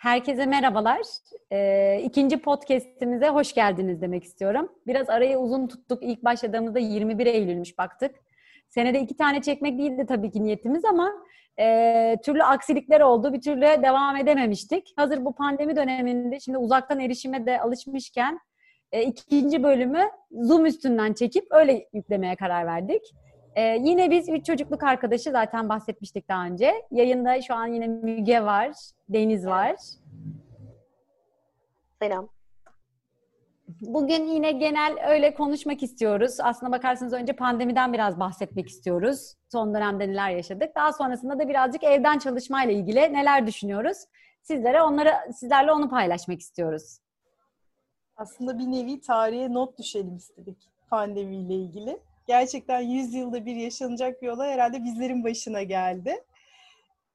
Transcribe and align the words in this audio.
Herkese 0.00 0.46
merhabalar. 0.46 1.00
Ee, 1.52 2.00
ikinci 2.04 2.38
podcast'imize 2.38 3.28
hoş 3.28 3.52
geldiniz 3.52 4.00
demek 4.00 4.24
istiyorum. 4.24 4.72
Biraz 4.86 5.10
arayı 5.10 5.38
uzun 5.38 5.66
tuttuk. 5.66 6.02
İlk 6.02 6.24
başladığımızda 6.24 6.78
21 6.78 7.26
Eylül'müş 7.26 7.78
baktık. 7.78 8.16
Senede 8.68 9.00
iki 9.00 9.16
tane 9.16 9.42
çekmek 9.42 9.78
değildi 9.78 10.06
tabii 10.08 10.30
ki 10.30 10.44
niyetimiz 10.44 10.84
ama 10.84 11.12
e, 11.58 12.16
türlü 12.24 12.42
aksilikler 12.42 13.00
oldu. 13.00 13.32
Bir 13.32 13.40
türlü 13.40 13.62
devam 13.62 14.16
edememiştik. 14.16 14.92
Hazır 14.96 15.24
bu 15.24 15.34
pandemi 15.34 15.76
döneminde 15.76 16.40
şimdi 16.40 16.58
uzaktan 16.58 17.00
erişime 17.00 17.46
de 17.46 17.60
alışmışken 17.60 18.38
e, 18.92 19.02
ikinci 19.02 19.62
bölümü 19.62 20.02
Zoom 20.32 20.66
üstünden 20.66 21.12
çekip 21.12 21.44
öyle 21.50 21.88
yüklemeye 21.92 22.36
karar 22.36 22.66
verdik. 22.66 23.02
Ee, 23.56 23.62
yine 23.62 24.10
biz 24.10 24.28
üç 24.28 24.46
çocukluk 24.46 24.82
arkadaşı 24.82 25.30
zaten 25.30 25.68
bahsetmiştik 25.68 26.28
daha 26.28 26.44
önce. 26.44 26.72
Yayında 26.90 27.42
şu 27.42 27.54
an 27.54 27.66
yine 27.66 27.86
Müge 27.86 28.42
var, 28.42 28.72
Deniz 29.08 29.46
var. 29.46 29.76
Selam. 32.02 32.28
Bugün 33.80 34.26
yine 34.26 34.52
genel 34.52 34.96
öyle 35.08 35.34
konuşmak 35.34 35.82
istiyoruz. 35.82 36.40
Aslına 36.40 36.72
bakarsanız 36.72 37.12
önce 37.12 37.32
pandemiden 37.32 37.92
biraz 37.92 38.20
bahsetmek 38.20 38.68
istiyoruz. 38.68 39.34
Son 39.52 39.74
dönemde 39.74 40.08
neler 40.08 40.30
yaşadık. 40.30 40.74
Daha 40.74 40.92
sonrasında 40.92 41.38
da 41.38 41.48
birazcık 41.48 41.84
evden 41.84 42.18
çalışmayla 42.18 42.74
ilgili 42.74 43.00
neler 43.00 43.46
düşünüyoruz. 43.46 43.98
Sizlere 44.42 44.82
onları 44.82 45.12
sizlerle 45.34 45.72
onu 45.72 45.90
paylaşmak 45.90 46.40
istiyoruz. 46.40 46.98
Aslında 48.16 48.58
bir 48.58 48.66
nevi 48.66 49.00
tarihe 49.00 49.54
not 49.54 49.78
düşelim 49.78 50.16
istedik 50.16 50.68
pandemiyle 50.90 51.54
ilgili 51.54 52.00
gerçekten 52.30 52.80
100 52.80 53.14
yılda 53.14 53.46
bir 53.46 53.56
yaşanacak 53.56 54.22
bir 54.22 54.28
olay 54.28 54.50
herhalde 54.50 54.84
bizlerin 54.84 55.24
başına 55.24 55.62
geldi. 55.62 56.24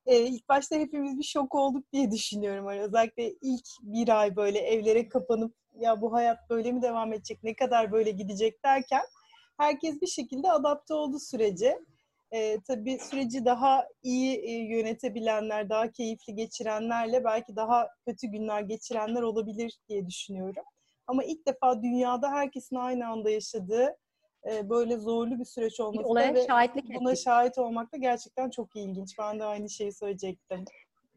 Ee, 0.05 0.19
ilk 0.19 0.49
başta 0.49 0.75
hepimiz 0.75 1.17
bir 1.17 1.23
şok 1.23 1.55
olduk 1.55 1.93
diye 1.93 2.11
düşünüyorum. 2.11 2.69
Yani 2.69 2.81
özellikle 2.81 3.31
ilk 3.41 3.65
bir 3.81 4.19
ay 4.19 4.35
böyle 4.35 4.59
evlere 4.59 5.09
kapanıp 5.09 5.55
ya 5.79 6.01
bu 6.01 6.13
hayat 6.13 6.49
böyle 6.49 6.71
mi 6.71 6.81
devam 6.81 7.13
edecek, 7.13 7.43
ne 7.43 7.55
kadar 7.55 7.91
böyle 7.91 8.11
gidecek 8.11 8.63
derken 8.65 9.01
herkes 9.57 10.01
bir 10.01 10.07
şekilde 10.07 10.51
adapte 10.51 10.93
oldu 10.93 11.19
sürece. 11.19 11.79
Ee, 12.31 12.59
tabii 12.67 12.99
süreci 12.99 13.45
daha 13.45 13.87
iyi 14.03 14.35
e, 14.37 14.51
yönetebilenler, 14.51 15.69
daha 15.69 15.91
keyifli 15.91 16.35
geçirenlerle 16.35 17.23
belki 17.23 17.55
daha 17.55 17.89
kötü 18.07 18.27
günler 18.27 18.61
geçirenler 18.61 19.21
olabilir 19.21 19.79
diye 19.89 20.07
düşünüyorum. 20.07 20.63
Ama 21.07 21.23
ilk 21.23 21.47
defa 21.47 21.81
dünyada 21.81 22.31
herkesin 22.31 22.75
aynı 22.75 23.07
anda 23.07 23.29
yaşadığı 23.29 23.97
e, 24.51 24.69
böyle 24.69 24.97
zorlu 24.97 25.39
bir 25.39 25.45
süreç 25.45 25.79
olması 25.79 26.07
olaya 26.07 26.33
ve 26.33 26.47
şahitlik 26.47 26.95
buna 26.99 27.11
ettik. 27.11 27.23
şahit 27.23 27.57
olmak 27.57 27.93
da 27.93 27.97
gerçekten 27.97 28.49
çok 28.49 28.75
ilginç. 28.75 29.19
Ben 29.19 29.39
de 29.39 29.43
aynı 29.43 29.69
şeyi 29.69 29.93
söyleyecektim. 29.93 30.65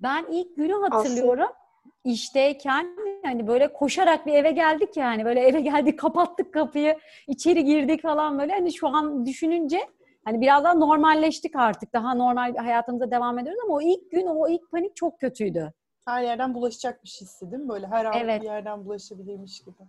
Ben 0.02 0.26
ilk 0.30 0.56
günü 0.56 0.72
hatırlıyorum. 0.72 1.44
Aslında... 1.44 1.68
İşteyken 2.04 2.96
hani 3.24 3.46
böyle 3.46 3.72
koşarak 3.72 4.26
bir 4.26 4.32
eve 4.32 4.50
geldik 4.50 4.96
yani 4.96 5.24
böyle 5.24 5.40
eve 5.40 5.60
geldik 5.60 5.98
kapattık 6.00 6.54
kapıyı 6.54 6.98
içeri 7.26 7.64
girdik 7.64 8.02
falan 8.02 8.38
böyle 8.38 8.52
hani 8.52 8.72
şu 8.72 8.88
an 8.88 9.26
düşününce 9.26 9.80
hani 10.24 10.40
biraz 10.40 10.64
daha 10.64 10.74
normalleştik 10.74 11.56
artık 11.56 11.92
daha 11.92 12.14
normal 12.14 12.56
hayatımıza 12.56 13.10
devam 13.10 13.38
ediyoruz 13.38 13.62
ama 13.64 13.74
o 13.74 13.80
ilk 13.80 14.10
gün 14.10 14.26
o 14.26 14.48
ilk 14.48 14.70
panik 14.70 14.96
çok 14.96 15.20
kötüydü. 15.20 15.72
Her 16.06 16.22
yerden 16.22 16.54
bulaşacakmış 16.54 17.20
hissi 17.20 17.50
değil 17.50 17.62
mi? 17.62 17.68
Böyle 17.68 17.86
her 17.86 18.04
an 18.04 18.12
evet. 18.16 18.40
bir 18.42 18.46
yerden 18.46 18.84
bulaşabilirmiş 18.84 19.60
gibi. 19.60 19.82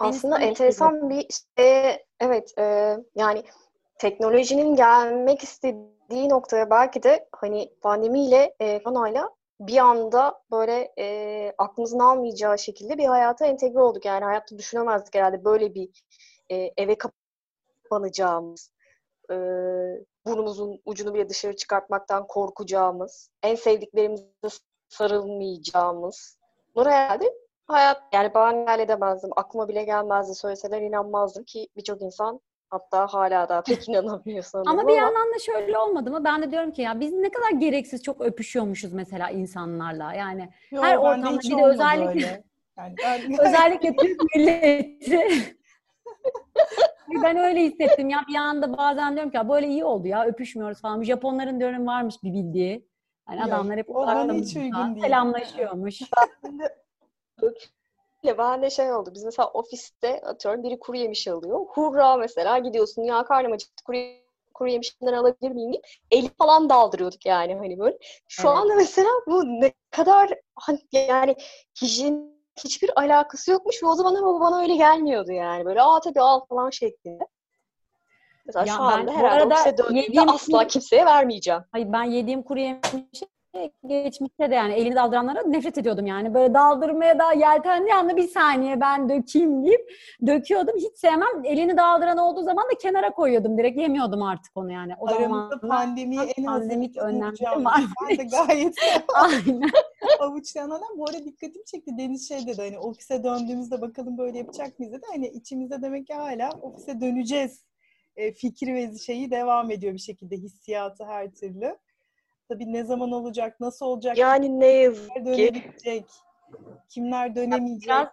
Aslında 0.00 0.38
enteresan 0.38 1.10
bir 1.10 1.26
şey, 1.58 2.04
evet 2.20 2.58
e, 2.58 2.96
yani 3.14 3.42
teknolojinin 3.98 4.74
gelmek 4.76 5.42
istediği 5.42 6.28
noktaya 6.28 6.70
belki 6.70 7.02
de 7.02 7.28
hani 7.32 7.70
pandemiyle, 7.82 8.54
e, 8.60 8.82
koronayla 8.82 9.30
bir 9.60 9.76
anda 9.76 10.42
böyle 10.50 10.92
e, 10.98 11.52
aklımızın 11.58 11.98
almayacağı 11.98 12.58
şekilde 12.58 12.98
bir 12.98 13.04
hayata 13.04 13.46
entegre 13.46 13.82
olduk. 13.82 14.04
Yani 14.04 14.24
hayatta 14.24 14.58
düşünemezdik 14.58 15.14
herhalde 15.14 15.44
böyle 15.44 15.74
bir 15.74 15.88
e, 16.50 16.72
eve 16.76 16.96
kapanacağımız, 17.90 18.72
e, 19.30 19.34
burnumuzun 20.26 20.80
ucunu 20.84 21.14
bile 21.14 21.28
dışarı 21.28 21.56
çıkartmaktan 21.56 22.26
korkacağımız, 22.26 23.30
en 23.42 23.54
sevdiklerimize 23.54 24.24
sarılmayacağımız. 24.88 26.38
Bunları 26.74 26.90
herhalde 26.90 27.34
hayat 27.72 28.02
yani 28.12 28.30
ben 28.34 28.66
hayal 28.66 28.80
edemezdim. 28.80 29.30
Aklıma 29.36 29.68
bile 29.68 29.84
gelmezdi. 29.84 30.34
Söyleseler 30.34 30.82
inanmazdım 30.82 31.44
ki 31.44 31.68
birçok 31.76 32.02
insan 32.02 32.40
hatta 32.70 33.06
hala 33.06 33.48
da 33.48 33.62
pek 33.62 33.88
inanamıyor 33.88 34.42
sanırım 34.42 34.70
ama 34.70 34.88
bir 34.88 34.94
yandan 34.94 35.34
da 35.34 35.38
şöyle 35.38 35.78
olmadı 35.78 36.10
mı? 36.10 36.24
Ben 36.24 36.42
de 36.42 36.50
diyorum 36.50 36.70
ki 36.70 36.82
ya 36.82 37.00
biz 37.00 37.12
ne 37.12 37.30
kadar 37.30 37.50
gereksiz 37.50 38.02
çok 38.02 38.20
öpüşüyormuşuz 38.20 38.92
mesela 38.92 39.30
insanlarla. 39.30 40.12
Yani 40.14 40.48
Yo, 40.70 40.82
her 40.82 40.96
ortamda 40.96 41.40
bir 41.40 41.56
de 41.56 41.64
özellikle 41.64 42.44
yani 42.76 42.94
ben... 43.04 43.38
özellikle 43.46 43.96
Türk 43.96 44.20
milleti 44.36 45.28
ben 47.24 47.36
öyle 47.36 47.60
hissettim 47.60 48.08
ya 48.08 48.24
bir 48.28 48.34
anda 48.34 48.78
bazen 48.78 49.14
diyorum 49.14 49.30
ki 49.30 49.36
ya 49.36 49.48
böyle 49.48 49.66
iyi 49.66 49.84
oldu 49.84 50.08
ya 50.08 50.24
öpüşmüyoruz 50.24 50.80
falan. 50.80 51.02
Japonların 51.02 51.60
diyorum 51.60 51.86
varmış 51.86 52.14
bir 52.22 52.32
bildiği. 52.32 52.90
Yani 53.30 53.44
adamlar 53.44 53.76
hep 53.76 53.90
o 53.90 54.06
bana 54.06 54.32
hiç 54.32 54.56
uygun 54.56 54.94
değil. 54.94 55.04
Selamlaşıyormuş. 55.04 56.02
Öyle 56.44 56.79
ben 58.24 58.62
de 58.62 58.70
şey 58.70 58.92
oldu. 58.92 59.10
Biz 59.14 59.24
mesela 59.24 59.48
ofiste 59.48 60.20
atıyorum 60.20 60.62
biri 60.62 60.78
kuru 60.78 60.96
yemiş 60.96 61.28
alıyor. 61.28 61.66
Hurra 61.68 62.16
mesela 62.16 62.58
gidiyorsun 62.58 63.02
ya 63.02 63.24
karnım 63.24 63.52
acıktı 63.52 63.84
kuru, 63.84 63.96
kuru 64.54 64.68
yemişinden 64.68 65.12
alabilir 65.12 65.50
miyim? 65.50 65.82
Eli 66.10 66.28
falan 66.38 66.70
daldırıyorduk 66.70 67.26
yani 67.26 67.54
hani 67.54 67.78
böyle. 67.78 67.98
Şu 68.28 68.48
evet. 68.48 68.58
anda 68.58 68.74
mesela 68.74 69.10
bu 69.26 69.44
ne 69.44 69.72
kadar 69.90 70.30
hani 70.54 70.78
yani 70.92 71.36
hijyen 71.82 72.40
hiçbir 72.64 73.00
alakası 73.00 73.50
yokmuş 73.50 73.82
ve 73.82 73.86
o 73.86 73.94
zaman 73.94 74.14
ama 74.14 74.40
bana 74.40 74.60
öyle 74.60 74.76
gelmiyordu 74.76 75.32
yani. 75.32 75.64
Böyle 75.64 75.82
aa 75.82 76.00
tabii 76.00 76.20
al 76.20 76.40
falan 76.48 76.70
şeklinde. 76.70 77.26
Mesela 78.46 78.66
ya 78.66 78.76
şu 78.76 78.82
anda 78.82 79.12
herhalde 79.12 79.54
ofise 79.54 79.78
döndüğümde 79.78 80.20
asla 80.20 80.66
kimseye 80.66 81.06
vermeyeceğim. 81.06 81.62
Hayır 81.72 81.92
ben 81.92 82.04
yediğim 82.04 82.42
kuru 82.42 82.58
yemişi 82.58 83.26
geçmişte 83.86 84.50
de 84.50 84.54
yani 84.54 84.74
elini 84.74 84.94
daldıranlara 84.96 85.42
nefret 85.42 85.78
ediyordum 85.78 86.06
yani. 86.06 86.34
Böyle 86.34 86.54
daldırmaya 86.54 87.18
da 87.18 87.32
yeltendiği 87.32 87.94
anda 87.94 88.16
bir 88.16 88.28
saniye 88.28 88.80
ben 88.80 89.08
dökeyim 89.08 89.64
deyip 89.64 89.90
döküyordum. 90.26 90.76
Hiç 90.76 90.98
sevmem. 90.98 91.44
Elini 91.44 91.76
daldıran 91.76 92.18
olduğu 92.18 92.42
zaman 92.42 92.64
da 92.64 92.78
kenara 92.78 93.10
koyuyordum. 93.10 93.58
Direkt 93.58 93.78
yemiyordum 93.78 94.22
artık 94.22 94.56
onu 94.56 94.72
yani. 94.72 94.92
O 94.98 95.08
Aramızda 95.08 95.56
zaman 95.56 95.68
pandemiyi 95.68 96.20
en 96.20 96.44
pandemik 96.44 96.96
önlemleri 96.96 97.64
var. 97.64 97.80
Ben 98.08 98.18
de 98.18 98.24
gayet 98.24 98.74
Aynen. 99.14 99.70
avuçlanan 100.20 100.80
bu 100.96 101.04
arada 101.04 101.24
dikkatimi 101.24 101.64
çekti. 101.64 101.98
Deniz 101.98 102.28
şey 102.28 102.46
dedi 102.46 102.62
hani 102.62 102.78
ofise 102.78 103.24
döndüğümüzde 103.24 103.80
bakalım 103.80 104.18
böyle 104.18 104.38
yapacak 104.38 104.78
mıyız 104.78 104.94
dedi. 104.94 105.06
Hani 105.12 105.28
içimizde 105.28 105.82
demek 105.82 106.06
ki 106.06 106.14
hala 106.14 106.50
ofise 106.62 107.00
döneceğiz 107.00 107.64
e, 108.16 108.32
fikri 108.32 108.74
ve 108.74 108.98
şeyi 108.98 109.30
devam 109.30 109.70
ediyor 109.70 109.94
bir 109.94 109.98
şekilde 109.98 110.36
hissiyatı 110.36 111.04
her 111.04 111.30
türlü. 111.30 111.76
Tabii 112.50 112.72
ne 112.72 112.84
zaman 112.84 113.12
olacak, 113.12 113.60
nasıl 113.60 113.86
olacak? 113.86 114.18
Yani 114.18 114.60
ne 114.60 114.66
yazık 114.66 115.14
kimler 115.14 115.26
dönebilecek, 115.26 116.04
kimler 116.88 117.34
dönemeyecek? 117.34 117.88
Biraz 117.88 118.08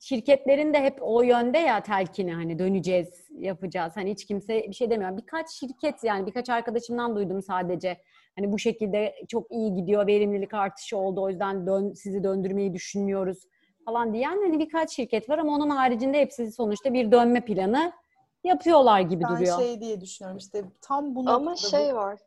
şirketlerin 0.00 0.74
de 0.74 0.80
hep 0.80 0.98
o 1.00 1.22
yönde 1.22 1.58
ya 1.58 1.82
telkini 1.82 2.34
hani 2.34 2.58
döneceğiz, 2.58 3.08
yapacağız. 3.30 3.92
Hani 3.96 4.10
hiç 4.10 4.24
kimse 4.24 4.68
bir 4.68 4.72
şey 4.72 4.90
demiyor. 4.90 5.16
Birkaç 5.16 5.50
şirket 5.50 6.04
yani 6.04 6.26
birkaç 6.26 6.50
arkadaşımdan 6.50 7.16
duydum 7.16 7.42
sadece. 7.42 7.96
Hani 8.36 8.52
bu 8.52 8.58
şekilde 8.58 9.14
çok 9.28 9.52
iyi 9.52 9.74
gidiyor, 9.74 10.06
verimlilik 10.06 10.54
artışı 10.54 10.96
oldu. 10.96 11.22
O 11.22 11.28
yüzden 11.28 11.66
dön, 11.66 11.92
sizi 11.92 12.24
döndürmeyi 12.24 12.74
düşünmüyoruz 12.74 13.38
falan 13.84 14.14
diyen 14.14 14.42
hani 14.42 14.58
birkaç 14.58 14.90
şirket 14.90 15.30
var 15.30 15.38
ama 15.38 15.54
onun 15.54 15.70
haricinde 15.70 16.20
hepsi 16.20 16.52
sonuçta 16.52 16.92
bir 16.92 17.12
dönme 17.12 17.40
planı 17.40 17.92
yapıyorlar 18.44 19.00
gibi 19.00 19.24
ben 19.24 19.36
duruyor. 19.36 19.58
Ben 19.58 19.64
şey 19.64 19.80
diye 19.80 20.00
düşünüyorum 20.00 20.38
işte 20.38 20.64
tam 20.80 21.14
bunu 21.14 21.30
Ama 21.30 21.56
şey 21.56 21.92
bu, 21.92 21.94
var 21.94 22.20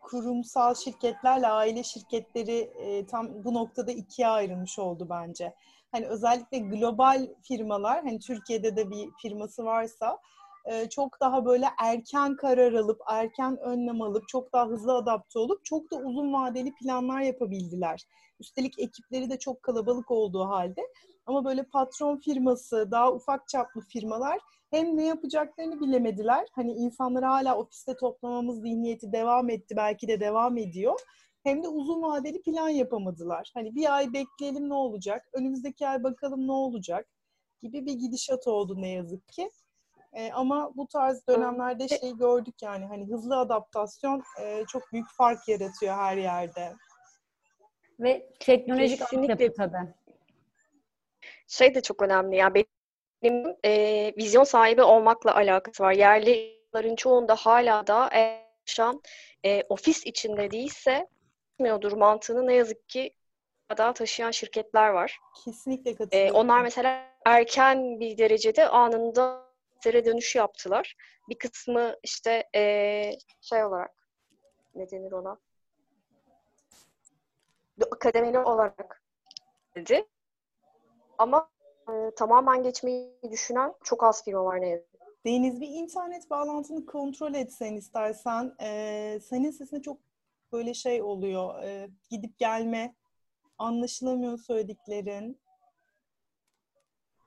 kurumsal 0.00 0.74
şirketlerle 0.74 1.46
aile 1.46 1.82
şirketleri 1.82 2.58
e, 2.58 3.06
tam 3.06 3.44
bu 3.44 3.54
noktada 3.54 3.92
ikiye 3.92 4.28
ayrılmış 4.28 4.78
oldu 4.78 5.06
bence. 5.10 5.54
Hani 5.92 6.06
özellikle 6.06 6.58
global 6.58 7.28
firmalar, 7.42 8.04
hani 8.04 8.18
Türkiye'de 8.18 8.76
de 8.76 8.90
bir 8.90 9.08
firması 9.22 9.64
varsa 9.64 10.18
e, 10.64 10.88
çok 10.88 11.20
daha 11.20 11.44
böyle 11.44 11.66
erken 11.78 12.36
karar 12.36 12.72
alıp, 12.72 13.00
erken 13.08 13.58
önlem 13.58 14.02
alıp, 14.02 14.28
çok 14.28 14.52
daha 14.52 14.66
hızlı 14.66 14.94
adapte 14.96 15.38
olup 15.38 15.64
çok 15.64 15.90
da 15.90 15.96
uzun 15.96 16.32
vadeli 16.32 16.74
planlar 16.74 17.20
yapabildiler. 17.20 18.06
Üstelik 18.40 18.78
ekipleri 18.78 19.30
de 19.30 19.38
çok 19.38 19.62
kalabalık 19.62 20.10
olduğu 20.10 20.48
halde. 20.48 20.80
Ama 21.30 21.44
böyle 21.44 21.62
patron 21.62 22.16
firması, 22.16 22.90
daha 22.90 23.12
ufak 23.12 23.48
çaplı 23.48 23.80
firmalar 23.80 24.38
hem 24.70 24.96
ne 24.96 25.04
yapacaklarını 25.04 25.80
bilemediler. 25.80 26.46
Hani 26.52 26.72
insanları 26.72 27.26
hala 27.26 27.58
ofiste 27.58 27.96
toplamamız 27.96 28.60
zihniyeti 28.60 29.12
devam 29.12 29.50
etti, 29.50 29.76
belki 29.76 30.08
de 30.08 30.20
devam 30.20 30.56
ediyor. 30.56 31.00
Hem 31.42 31.62
de 31.62 31.68
uzun 31.68 32.02
vadeli 32.02 32.42
plan 32.42 32.68
yapamadılar. 32.68 33.50
Hani 33.54 33.74
bir 33.74 33.96
ay 33.96 34.12
bekleyelim 34.12 34.68
ne 34.68 34.74
olacak, 34.74 35.28
önümüzdeki 35.32 35.88
ay 35.88 36.02
bakalım 36.02 36.46
ne 36.46 36.52
olacak 36.52 37.08
gibi 37.60 37.86
bir 37.86 37.92
gidişat 37.94 38.46
oldu 38.46 38.74
ne 38.82 38.88
yazık 38.88 39.28
ki. 39.28 39.50
E, 40.12 40.32
ama 40.32 40.76
bu 40.76 40.86
tarz 40.86 41.26
dönemlerde 41.28 41.88
şey 41.88 42.16
gördük 42.16 42.62
yani 42.62 42.86
hani 42.86 43.06
hızlı 43.06 43.38
adaptasyon 43.38 44.22
e, 44.40 44.64
çok 44.68 44.92
büyük 44.92 45.06
fark 45.16 45.48
yaratıyor 45.48 45.94
her 45.94 46.16
yerde. 46.16 46.72
Ve 48.00 48.30
teknolojik 48.40 48.98
Kesinlikle. 48.98 49.32
altyapı 49.32 49.54
tabii. 49.54 49.94
Şey 51.50 51.74
de 51.74 51.80
çok 51.82 52.02
önemli 52.02 52.36
ya 52.36 52.54
benim 52.54 53.56
e, 53.64 53.72
vizyon 54.18 54.44
sahibi 54.44 54.82
olmakla 54.82 55.34
alakası 55.34 55.82
var. 55.82 55.92
Yerlilerin 55.92 56.96
çoğunda 56.96 57.34
hala 57.34 57.86
da 57.86 58.10
yaşam 58.14 59.00
e, 59.44 59.62
ofis 59.68 60.06
içinde 60.06 60.50
değilse 60.50 61.06
bilmiyordur 61.58 61.92
mantığını 61.92 62.46
ne 62.46 62.54
yazık 62.54 62.88
ki 62.88 63.14
daha 63.78 63.92
taşıyan 63.92 64.30
şirketler 64.30 64.88
var. 64.88 65.18
Kesinlikle 65.44 65.90
E, 65.90 65.94
katılıyorum. 65.94 66.36
onlar 66.36 66.62
mesela 66.62 67.06
erken 67.26 68.00
bir 68.00 68.18
derecede 68.18 68.68
anında 68.68 69.50
ofise 69.84 70.04
dönüş 70.04 70.36
yaptılar. 70.36 70.96
Bir 71.28 71.38
kısmı 71.38 71.96
işte 72.02 72.48
e, 72.54 73.12
şey 73.40 73.64
olarak 73.64 73.90
ne 74.74 74.90
denir 74.90 75.12
ona? 75.12 75.38
Akademili 77.92 78.38
olarak 78.38 79.02
dedi. 79.74 80.06
Ama 81.20 81.48
e, 81.88 81.92
tamamen 82.16 82.62
geçmeyi 82.62 83.12
düşünen 83.30 83.74
çok 83.84 84.04
az 84.04 84.24
firma 84.24 84.44
var 84.44 84.60
ne 84.60 84.68
yazık. 84.68 84.88
Deniz 85.26 85.60
bir 85.60 85.68
internet 85.68 86.30
bağlantını 86.30 86.86
kontrol 86.86 87.34
etsen 87.34 87.74
istersen. 87.74 88.52
Ee, 88.62 89.18
senin 89.22 89.50
sesine 89.50 89.82
çok 89.82 89.98
böyle 90.52 90.74
şey 90.74 91.02
oluyor. 91.02 91.62
e, 91.62 91.90
gidip 92.10 92.38
gelme. 92.38 92.94
Anlaşılamıyor 93.58 94.38
söylediklerin. 94.38 95.38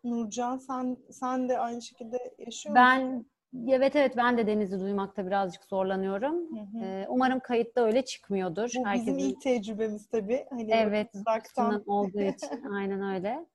Nurcan 0.04 0.58
sen 0.58 0.98
sen 1.12 1.50
de 1.50 1.60
aynı 1.60 1.82
şekilde 1.82 2.18
yaşıyor 2.38 2.76
musun? 2.76 3.26
Ben 3.54 3.74
evet 3.74 3.96
evet 3.96 4.18
ben 4.18 4.38
de 4.38 4.48
Deniz'i 4.48 4.80
duymakta 4.80 5.28
birazcık 5.28 5.64
zorlanıyorum. 5.64 6.36
Hı 6.36 6.62
hı. 6.62 6.84
Ee, 6.84 7.06
umarım 7.10 7.40
kayıtta 7.40 7.82
öyle 7.82 8.06
çıkmıyordur. 8.06 8.64
Bu 8.64 8.68
bizim 8.68 8.86
Herkesin 8.86 9.18
ilk 9.20 9.42
tecrübemiz 9.42 10.08
tabii. 10.08 10.46
Hani 10.50 10.72
evet 10.72 11.10
uzaktan. 11.14 11.84
olduğu 11.88 12.22
için 12.22 12.64
aynen 12.64 13.16
öyle. 13.16 13.46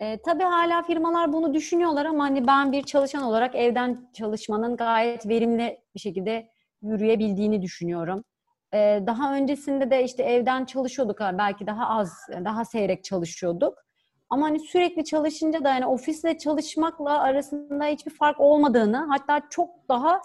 Ee, 0.00 0.18
tabii 0.24 0.42
hala 0.42 0.82
firmalar 0.82 1.32
bunu 1.32 1.54
düşünüyorlar 1.54 2.06
ama 2.06 2.24
hani 2.24 2.46
ben 2.46 2.72
bir 2.72 2.82
çalışan 2.82 3.22
olarak 3.22 3.54
evden 3.54 4.10
çalışmanın 4.12 4.76
gayet 4.76 5.28
verimli 5.28 5.78
bir 5.94 6.00
şekilde 6.00 6.48
yürüyebildiğini 6.82 7.62
düşünüyorum. 7.62 8.24
Ee, 8.74 9.02
daha 9.06 9.34
öncesinde 9.34 9.90
de 9.90 10.04
işte 10.04 10.22
evden 10.22 10.64
çalışıyorduk 10.64 11.20
belki 11.20 11.66
daha 11.66 11.88
az, 11.88 12.12
daha 12.44 12.64
seyrek 12.64 13.04
çalışıyorduk. 13.04 13.78
Ama 14.30 14.46
hani 14.46 14.60
sürekli 14.60 15.04
çalışınca 15.04 15.64
da 15.64 15.68
yani 15.68 15.86
ofisle 15.86 16.38
çalışmakla 16.38 17.18
arasında 17.18 17.84
hiçbir 17.84 18.10
fark 18.10 18.40
olmadığını, 18.40 18.96
hatta 19.10 19.40
çok 19.50 19.70
daha 19.88 20.20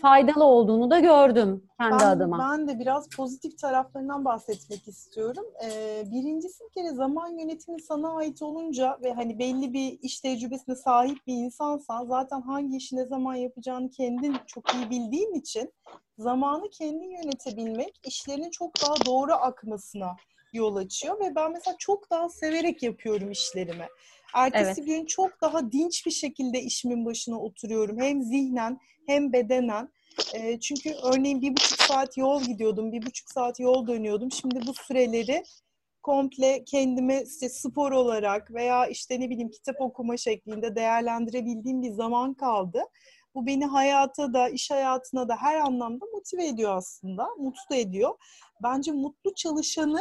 faydalı 0.00 0.44
olduğunu 0.44 0.90
da 0.90 1.00
gördüm 1.00 1.64
kendi 1.80 1.98
Ben, 2.04 2.08
adıma. 2.08 2.38
ben 2.38 2.68
de 2.68 2.78
biraz 2.78 3.08
pozitif 3.08 3.58
taraflarından 3.58 4.24
bahsetmek 4.24 4.88
istiyorum. 4.88 5.44
Ee, 5.64 6.02
birincisi 6.10 6.64
bir 6.64 6.70
kere 6.82 6.94
zaman 6.94 7.38
yönetimi 7.38 7.82
sana 7.82 8.16
ait 8.16 8.42
olunca 8.42 8.98
ve 9.02 9.12
hani 9.12 9.38
belli 9.38 9.72
bir 9.72 9.98
iş 10.02 10.20
tecrübesine 10.20 10.76
sahip 10.76 11.26
bir 11.26 11.34
insansan 11.34 12.06
zaten 12.06 12.40
hangi 12.40 12.76
işi 12.76 12.96
ne 12.96 13.04
zaman 13.06 13.34
yapacağını 13.34 13.90
kendin 13.90 14.36
çok 14.46 14.74
iyi 14.74 14.90
bildiğin 14.90 15.34
için 15.34 15.72
zamanı 16.18 16.70
kendin 16.70 17.10
yönetebilmek 17.10 18.00
işlerinin 18.06 18.50
çok 18.50 18.82
daha 18.82 18.94
doğru 19.06 19.32
akmasına 19.32 20.16
yol 20.52 20.76
açıyor 20.76 21.20
ve 21.20 21.34
ben 21.34 21.52
mesela 21.52 21.76
çok 21.78 22.10
daha 22.10 22.28
severek 22.28 22.82
yapıyorum 22.82 23.30
işlerimi. 23.30 23.86
Ertesi 24.34 24.82
gün 24.84 25.06
çok 25.06 25.40
daha 25.40 25.72
dinç 25.72 26.06
bir 26.06 26.10
şekilde 26.10 26.60
işimin 26.60 27.04
başına 27.04 27.40
oturuyorum. 27.40 28.00
Hem 28.00 28.22
zihnen 28.22 28.78
hem 29.06 29.32
bedenen. 29.32 29.88
E, 30.34 30.60
çünkü 30.60 30.94
örneğin 31.02 31.42
bir 31.42 31.50
buçuk 31.50 31.82
saat 31.82 32.16
yol 32.16 32.42
gidiyordum, 32.42 32.92
bir 32.92 33.06
buçuk 33.06 33.30
saat 33.30 33.60
yol 33.60 33.86
dönüyordum. 33.86 34.32
Şimdi 34.32 34.66
bu 34.66 34.74
süreleri 34.74 35.42
komple 36.02 36.64
kendime 36.64 37.22
işte 37.22 37.48
spor 37.48 37.92
olarak 37.92 38.54
veya 38.54 38.86
işte 38.86 39.20
ne 39.20 39.30
bileyim 39.30 39.50
kitap 39.50 39.80
okuma 39.80 40.16
şeklinde 40.16 40.76
değerlendirebildiğim 40.76 41.82
bir 41.82 41.90
zaman 41.90 42.34
kaldı. 42.34 42.82
Bu 43.34 43.46
beni 43.46 43.66
hayata 43.66 44.32
da, 44.32 44.48
iş 44.48 44.70
hayatına 44.70 45.28
da 45.28 45.36
her 45.36 45.56
anlamda 45.56 46.04
motive 46.12 46.46
ediyor 46.46 46.76
aslında, 46.76 47.28
mutlu 47.38 47.76
ediyor. 47.76 48.18
Bence 48.62 48.92
mutlu 48.92 49.34
çalışanı 49.34 50.00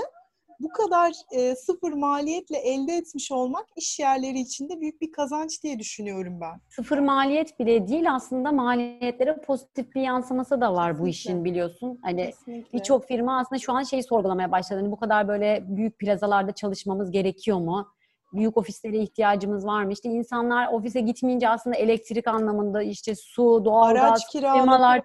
bu 0.63 0.69
kadar 0.69 1.12
e, 1.31 1.56
sıfır 1.56 1.94
maliyetle 1.94 2.58
elde 2.58 2.94
etmiş 2.94 3.31
olmak 3.31 3.66
iş 3.75 4.00
yerleri 4.00 4.40
içinde 4.40 4.81
büyük 4.81 5.02
bir 5.02 5.12
kazanç 5.12 5.63
diye 5.63 5.80
düşünüyorum 5.80 6.42
ben. 6.42 6.62
Sıfır 6.69 6.98
maliyet 6.98 7.60
bile 7.60 7.88
değil 7.88 8.13
aslında 8.13 8.52
maliyetlere 8.52 9.42
pozitif 9.42 9.96
bir 9.96 10.02
yansıması 10.02 10.62
da 10.62 10.74
var 10.74 10.92
bu 10.92 11.06
Kesinlikle. 11.06 11.10
işin 11.10 11.46
biliyorsun. 11.46 12.00
Hani 12.02 12.34
birçok 12.74 13.08
firma 13.08 13.40
aslında 13.40 13.60
şu 13.60 13.74
an 13.74 13.84
şeyi 13.84 14.04
sorgulamaya 14.04 14.52
başladı. 14.52 14.80
Hani 14.80 14.92
bu 14.92 15.00
kadar 15.00 15.28
böyle 15.28 15.63
büyük 15.68 16.00
plazalarda 16.00 16.52
çalışmamız 16.52 17.12
gerekiyor 17.12 17.58
mu? 17.58 17.88
Büyük 18.33 18.57
ofislere 18.57 18.98
ihtiyacımız 18.98 19.66
var 19.66 19.83
mı? 19.83 19.92
İşte 19.92 20.10
insanlar 20.10 20.74
ofise 20.74 21.01
gitmeyince 21.01 21.50
aslında 21.50 21.75
elektrik 21.75 22.28
anlamında 22.28 22.83
işte 22.83 23.16
su, 23.16 23.66
doğalgaz, 23.66 24.31
firmalar 24.31 25.01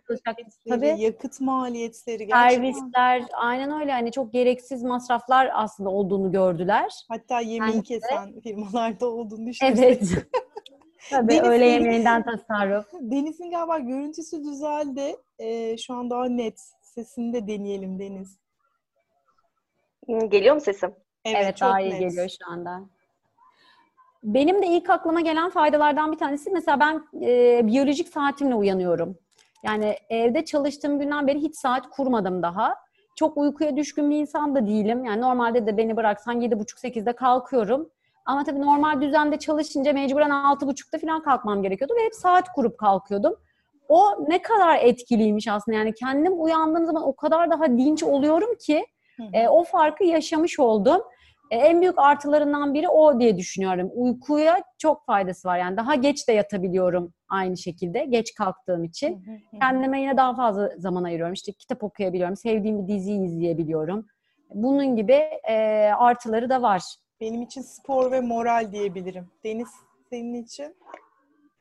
Tabii. 0.68 0.94
yakıt 0.98 1.40
maliyetleri 1.40 2.26
gerçekten. 2.26 2.48
Servisler, 2.48 3.22
aynen 3.32 3.80
öyle. 3.80 3.92
Hani 3.92 4.12
çok 4.12 4.32
gereksiz 4.32 4.82
masraflar 4.82 5.50
aslında 5.54 5.90
olduğunu 5.90 6.32
gördüler. 6.32 6.92
Hatta 7.08 7.40
yemeği 7.40 7.78
de. 7.78 7.82
kesen 7.82 8.40
firmalarda 8.40 9.06
olduğunu 9.06 9.46
düşünüyorum. 9.46 9.82
Evet. 9.82 10.26
Tabii 11.10 11.28
Deniz 11.28 11.42
öğle 11.42 11.66
yemeğinden 11.66 12.22
tasarruf. 12.22 12.86
Deniz'in 13.00 13.50
galiba 13.50 13.78
görüntüsü 13.78 14.44
düzeldi. 14.44 15.16
Ee, 15.38 15.76
şu 15.76 15.94
an 15.94 16.10
daha 16.10 16.28
net. 16.28 16.60
Sesini 16.82 17.32
de 17.32 17.46
deneyelim 17.46 17.98
Deniz. 17.98 18.38
Geliyor 20.28 20.54
mu 20.54 20.60
sesim? 20.60 20.94
Evet, 21.24 21.38
Evet, 21.42 21.56
çok 21.56 21.68
daha 21.68 21.80
iyi 21.80 21.90
net. 21.90 22.00
geliyor 22.00 22.28
şu 22.28 22.52
anda. 22.52 22.95
Benim 24.26 24.62
de 24.62 24.66
ilk 24.66 24.90
aklıma 24.90 25.20
gelen 25.20 25.50
faydalardan 25.50 26.12
bir 26.12 26.18
tanesi 26.18 26.50
mesela 26.50 26.80
ben 26.80 27.02
e, 27.26 27.60
biyolojik 27.66 28.08
saatimle 28.08 28.54
uyanıyorum. 28.54 29.18
Yani 29.62 29.96
evde 30.10 30.44
çalıştığım 30.44 30.98
günden 30.98 31.26
beri 31.26 31.38
hiç 31.38 31.56
saat 31.56 31.90
kurmadım 31.90 32.42
daha. 32.42 32.74
Çok 33.14 33.36
uykuya 33.36 33.76
düşkün 33.76 34.10
bir 34.10 34.16
insan 34.16 34.54
da 34.54 34.66
değilim. 34.66 35.04
Yani 35.04 35.20
normalde 35.20 35.66
de 35.66 35.76
beni 35.76 35.96
bıraksan 35.96 36.40
7.30-8'de 36.40 37.12
kalkıyorum. 37.12 37.90
Ama 38.24 38.44
tabii 38.44 38.60
normal 38.60 39.00
düzende 39.00 39.38
çalışınca 39.38 39.92
mecburen 39.92 40.30
6.30'da 40.30 40.98
falan 40.98 41.22
kalkmam 41.22 41.62
gerekiyordu 41.62 41.94
ve 41.98 42.04
hep 42.04 42.14
saat 42.14 42.52
kurup 42.52 42.78
kalkıyordum. 42.78 43.34
O 43.88 44.24
ne 44.28 44.42
kadar 44.42 44.78
etkiliymiş 44.78 45.48
aslında 45.48 45.78
yani 45.78 45.94
kendim 45.94 46.42
uyandığım 46.42 46.86
zaman 46.86 47.02
o 47.08 47.16
kadar 47.16 47.50
daha 47.50 47.66
dinç 47.66 48.02
oluyorum 48.02 48.54
ki 48.60 48.86
e, 49.32 49.48
o 49.48 49.64
farkı 49.64 50.04
yaşamış 50.04 50.58
oldum. 50.58 51.02
E, 51.50 51.56
en 51.56 51.80
büyük 51.80 51.98
artılarından 51.98 52.74
biri 52.74 52.88
o 52.88 53.20
diye 53.20 53.36
düşünüyorum. 53.36 53.90
Uykuya 53.94 54.56
çok 54.78 55.06
faydası 55.06 55.48
var. 55.48 55.58
Yani 55.58 55.76
daha 55.76 55.94
geç 55.94 56.28
de 56.28 56.32
yatabiliyorum 56.32 57.14
aynı 57.28 57.56
şekilde. 57.56 58.04
Geç 58.04 58.34
kalktığım 58.34 58.84
için. 58.84 59.26
Hı 59.26 59.30
hı 59.30 59.34
hı. 59.34 59.58
Kendime 59.60 60.00
yine 60.00 60.16
daha 60.16 60.34
fazla 60.34 60.70
zaman 60.78 61.04
ayırıyorum. 61.04 61.34
İşte 61.34 61.52
kitap 61.52 61.84
okuyabiliyorum. 61.84 62.36
Sevdiğim 62.36 62.82
bir 62.82 62.94
diziyi 62.94 63.24
izleyebiliyorum. 63.24 64.06
Bunun 64.54 64.96
gibi 64.96 65.24
e, 65.48 65.54
artıları 65.98 66.50
da 66.50 66.62
var. 66.62 66.82
Benim 67.20 67.42
için 67.42 67.62
spor 67.62 68.10
ve 68.12 68.20
moral 68.20 68.72
diyebilirim. 68.72 69.26
Deniz 69.44 69.68
senin 70.10 70.42
için? 70.42 70.76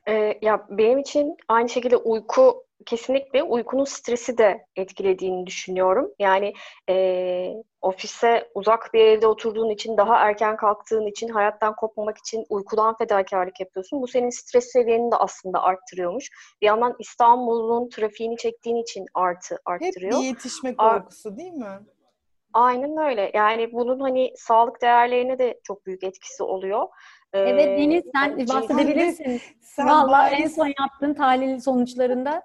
Ee, 0.08 0.40
ya 0.42 0.68
benim 0.70 1.00
için 1.00 1.38
aynı 1.48 1.70
şekilde 1.70 1.98
uyku 1.98 2.65
kesinlikle 2.86 3.44
uykunun 3.44 3.84
stresi 3.84 4.38
de 4.38 4.66
etkilediğini 4.76 5.48
düşünüyorum. 5.48 6.12
Yani 6.20 6.54
e, 6.90 7.54
ofise 7.82 8.50
uzak 8.56 8.94
bir 8.94 9.00
evde 9.00 9.28
oturduğun 9.28 9.70
için, 9.70 9.98
daha 9.98 10.18
erken 10.18 10.58
kalktığın 10.58 11.06
için, 11.08 11.30
hayattan 11.30 11.76
kopmamak 11.76 12.18
için 12.18 12.46
uykudan 12.50 12.98
fedakarlık 12.98 13.60
yapıyorsun. 13.60 14.02
Bu 14.02 14.08
senin 14.08 14.30
stres 14.30 14.72
seviyeni 14.72 15.12
de 15.12 15.16
aslında 15.16 15.64
arttırıyormuş. 15.64 16.30
Bir 16.62 16.66
yandan 16.66 16.96
İstanbul'un 17.00 17.90
trafiğini 17.90 18.38
çektiğin 18.38 18.78
için 18.78 19.06
artı 19.14 19.56
Hep 19.56 19.62
arttırıyor. 19.66 20.20
bir 20.20 20.26
yetişme 20.26 20.76
Ar- 20.78 21.00
korkusu 21.00 21.38
değil 21.38 21.54
mi? 21.54 21.80
Aynen 22.54 22.98
öyle. 22.98 23.32
Yani 23.34 23.74
bunun 23.74 24.00
hani 24.00 24.34
sağlık 24.36 24.82
değerlerine 24.82 25.40
de 25.40 25.60
çok 25.64 25.86
büyük 25.86 26.04
etkisi 26.04 26.44
oluyor. 26.44 26.88
Evet 27.34 27.78
Deniz 27.78 28.04
sen 28.16 28.30
yani 28.30 28.48
bahsedebilirsin. 28.50 29.42
Sen 29.62 29.88
Vallahi 29.88 30.36
en 30.36 30.48
son 30.48 30.74
yaptığın 30.80 31.14
tahlil 31.14 31.60
sonuçlarında 31.60 32.44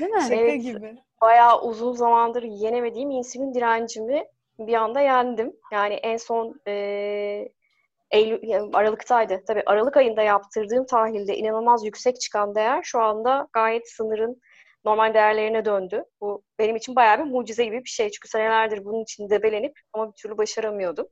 değil 0.00 0.10
mi? 0.10 0.20
şaka 0.22 0.34
Evet. 0.34 0.62
gibi. 0.62 0.96
bayağı 1.20 1.62
uzun 1.62 1.92
zamandır 1.92 2.42
yenemediğim 2.42 3.10
insülin 3.10 3.54
direncimi 3.54 4.24
bir 4.58 4.74
anda 4.74 5.00
yendim. 5.00 5.56
Yani 5.72 5.94
en 5.94 6.16
son 6.16 6.60
e, 6.66 6.72
Eylül, 8.10 8.38
yani 8.42 8.70
Aralık'taydı. 8.72 9.42
Tabii 9.46 9.62
Aralık 9.66 9.96
ayında 9.96 10.22
yaptırdığım 10.22 10.86
tahlilde 10.86 11.36
inanılmaz 11.36 11.84
yüksek 11.84 12.20
çıkan 12.20 12.54
değer 12.54 12.82
şu 12.82 13.00
anda 13.00 13.48
gayet 13.52 13.90
sınırın 13.90 14.40
normal 14.84 15.14
değerlerine 15.14 15.64
döndü. 15.64 16.04
Bu 16.20 16.42
benim 16.58 16.76
için 16.76 16.96
bayağı 16.96 17.18
bir 17.18 17.24
mucize 17.24 17.64
gibi 17.64 17.84
bir 17.84 17.88
şey. 17.88 18.10
Çünkü 18.10 18.28
senelerdir 18.28 18.84
bunun 18.84 19.02
için 19.02 19.30
debelenip 19.30 19.78
ama 19.92 20.08
bir 20.08 20.12
türlü 20.22 20.38
başaramıyordum. 20.38 21.06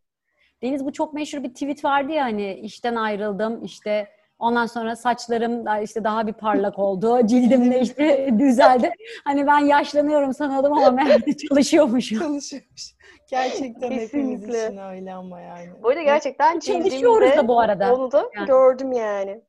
Deniz 0.62 0.84
bu 0.84 0.92
çok 0.92 1.14
meşhur 1.14 1.42
bir 1.42 1.54
tweet 1.54 1.84
vardı 1.84 2.12
ya 2.12 2.24
hani 2.24 2.54
işten 2.54 2.94
ayrıldım 2.94 3.64
işte 3.64 4.08
Ondan 4.38 4.66
sonra 4.66 4.96
saçlarım 4.96 5.66
da 5.66 5.78
işte 5.78 6.04
daha 6.04 6.26
bir 6.26 6.32
parlak 6.32 6.78
oldu. 6.78 7.18
Cildim 7.26 7.70
de 7.72 7.80
işte 7.80 8.28
düzeldi. 8.38 8.90
Hani 9.24 9.46
ben 9.46 9.58
yaşlanıyorum 9.58 10.34
sanıyordum 10.34 10.72
ama 10.72 10.90
meğerse 10.90 11.36
çalışıyormuşum. 11.48 12.18
Çalışıyormuş. 12.18 12.96
Gerçekten 13.30 13.90
hepimiz 13.90 14.42
için 14.48 14.76
öyle 14.76 15.14
ama 15.14 15.40
yani. 15.40 15.68
Bu 15.82 15.88
arada 15.88 16.02
gerçekten 16.02 16.58
Çalışıyoruz 16.58 17.36
da 17.36 17.48
bu 17.48 17.60
arada. 17.60 17.94
onu 17.94 18.12
da 18.12 18.30
Yani. 18.36 18.46
gördüm 18.46 18.92
yani. 18.92 19.40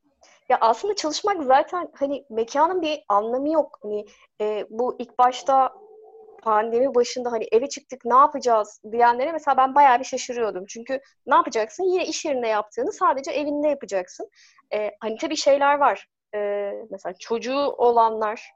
Ya 0.48 0.58
aslında 0.60 0.94
çalışmak 0.96 1.42
zaten 1.42 1.88
hani 1.94 2.24
mekanın 2.30 2.82
bir 2.82 3.04
anlamı 3.08 3.48
yok. 3.52 3.78
Hani 3.82 4.06
e, 4.40 4.66
bu 4.70 4.96
ilk 4.98 5.18
başta 5.18 5.70
pandemi 6.42 6.94
başında 6.94 7.32
hani 7.32 7.46
eve 7.52 7.68
çıktık 7.68 8.04
ne 8.04 8.16
yapacağız 8.16 8.80
diyenlere 8.92 9.32
mesela 9.32 9.56
ben 9.56 9.74
bayağı 9.74 9.98
bir 9.98 10.04
şaşırıyordum. 10.04 10.64
Çünkü 10.68 11.00
ne 11.26 11.34
yapacaksın? 11.34 11.84
Yine 11.84 12.06
iş 12.06 12.24
yerinde 12.24 12.48
yaptığını 12.48 12.92
sadece 12.92 13.30
evinde 13.30 13.68
yapacaksın. 13.68 14.30
E, 14.74 14.90
hani 15.00 15.16
tabii 15.16 15.36
şeyler 15.36 15.78
var. 15.78 16.06
E, 16.34 16.38
mesela 16.90 17.14
çocuğu 17.20 17.58
olanlar, 17.58 18.50